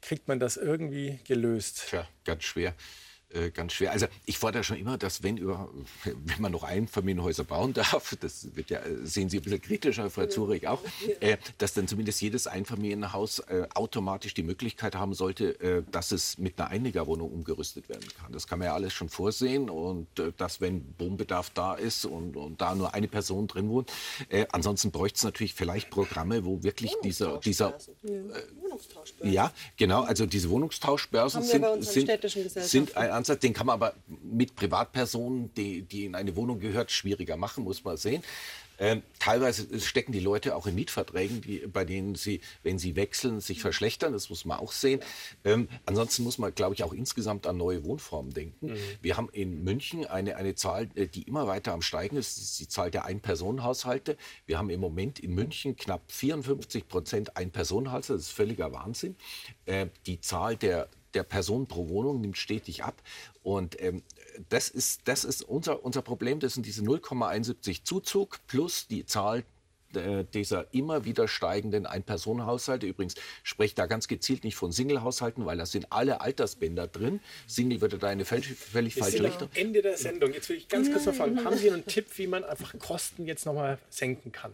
[0.00, 1.84] Kriegt man das irgendwie gelöst?
[1.88, 2.74] Tja, ganz schwer.
[3.34, 3.90] Äh, ganz schwer.
[3.90, 5.68] Also ich fordere schon immer, dass wenn, über,
[6.04, 10.26] wenn man noch Einfamilienhäuser bauen darf, das wird ja, sehen Sie ein bisschen kritischer, Frau
[10.26, 10.80] Zurich auch,
[11.20, 16.38] äh, dass dann zumindest jedes Einfamilienhaus äh, automatisch die Möglichkeit haben sollte, äh, dass es
[16.38, 18.32] mit einer Einliegerwohnung umgerüstet werden kann.
[18.32, 22.36] Das kann man ja alles schon vorsehen und äh, dass, wenn Wohnbedarf da ist und,
[22.36, 23.92] und, da nur eine Person drin wohnt,
[24.28, 27.76] äh, ansonsten bräuchte es natürlich vielleicht Programme, wo wirklich dieser, dieser
[29.22, 32.10] ja, genau, also diese Wohnungstauschbörsen sind, sind,
[32.44, 36.90] sind ein Ansatz, den kann man aber mit Privatpersonen, die, die in eine Wohnung gehört,
[36.90, 38.22] schwieriger machen, muss man sehen.
[38.78, 43.40] Ähm, teilweise stecken die Leute auch in Mietverträgen, die, bei denen sie, wenn sie wechseln,
[43.40, 44.12] sich verschlechtern.
[44.12, 45.00] Das muss man auch sehen.
[45.44, 48.72] Ähm, ansonsten muss man, glaube ich, auch insgesamt an neue Wohnformen denken.
[48.72, 48.78] Mhm.
[49.00, 52.36] Wir haben in München eine, eine Zahl, äh, die immer weiter am Steigen ist.
[52.36, 54.16] Das ist die Zahl der Ein-Personen-Haushalte.
[54.44, 58.12] Wir haben im Moment in München knapp 54 Prozent Ein-Personen-Haushalte.
[58.14, 59.16] Das ist völliger Wahnsinn.
[59.64, 63.02] Äh, die Zahl der der Person pro Wohnung nimmt stetig ab.
[63.42, 64.02] Und ähm,
[64.48, 66.40] das ist, das ist unser, unser Problem.
[66.40, 69.44] Das sind diese 0,71 Zuzug plus die Zahl
[69.94, 72.86] äh, dieser immer wieder steigenden Ein-Personen-Haushalte.
[72.86, 77.20] Übrigens spreche da ganz gezielt nicht von Single-Haushalten, weil da sind alle Altersbänder drin.
[77.46, 79.48] Single würde da eine völlig, völlig falsche Richtung.
[79.54, 80.32] Am Ende der Sendung.
[80.32, 83.26] Jetzt will ich ganz kurz noch fragen, haben Sie einen Tipp, wie man einfach Kosten
[83.26, 84.52] jetzt nochmal senken kann?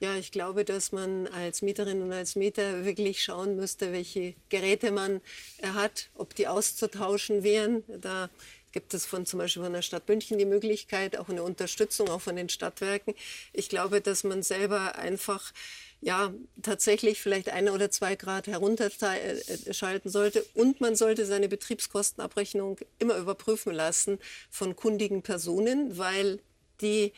[0.00, 4.92] Ja, ich glaube, dass man als Mieterin und als Mieter wirklich schauen müsste, welche Geräte
[4.92, 5.20] man
[5.62, 7.82] hat, ob die auszutauschen wären.
[8.00, 8.30] Da
[8.70, 12.20] gibt es von zum Beispiel von der Stadt München die Möglichkeit, auch eine Unterstützung, auch
[12.20, 13.14] von den Stadtwerken.
[13.52, 15.52] Ich glaube, dass man selber einfach
[16.00, 16.32] ja,
[16.62, 20.44] tatsächlich vielleicht eine oder zwei Grad herunterschalten sollte.
[20.54, 26.38] Und man sollte seine Betriebskostenabrechnung immer überprüfen lassen von kundigen Personen, weil
[26.80, 27.12] die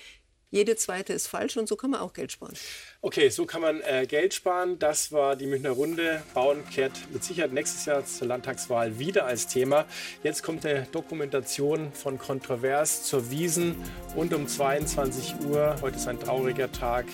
[0.51, 2.55] jede zweite ist falsch und so kann man auch Geld sparen.
[3.03, 4.78] Okay, so kann man äh, Geld sparen.
[4.78, 6.22] Das war die Münchner Runde.
[6.34, 9.86] Bauen kehrt mit Sicherheit nächstes Jahr zur Landtagswahl wieder als Thema.
[10.22, 13.76] Jetzt kommt eine Dokumentation von Kontrovers zur Wiesen
[14.16, 17.07] und um 22 Uhr, heute ist ein trauriger Tag,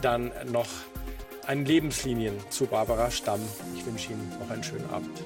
[0.00, 0.68] dann noch
[1.46, 3.40] ein Lebenslinien zu Barbara Stamm.
[3.76, 5.18] Ich wünsche Ihnen noch einen schönen Abend.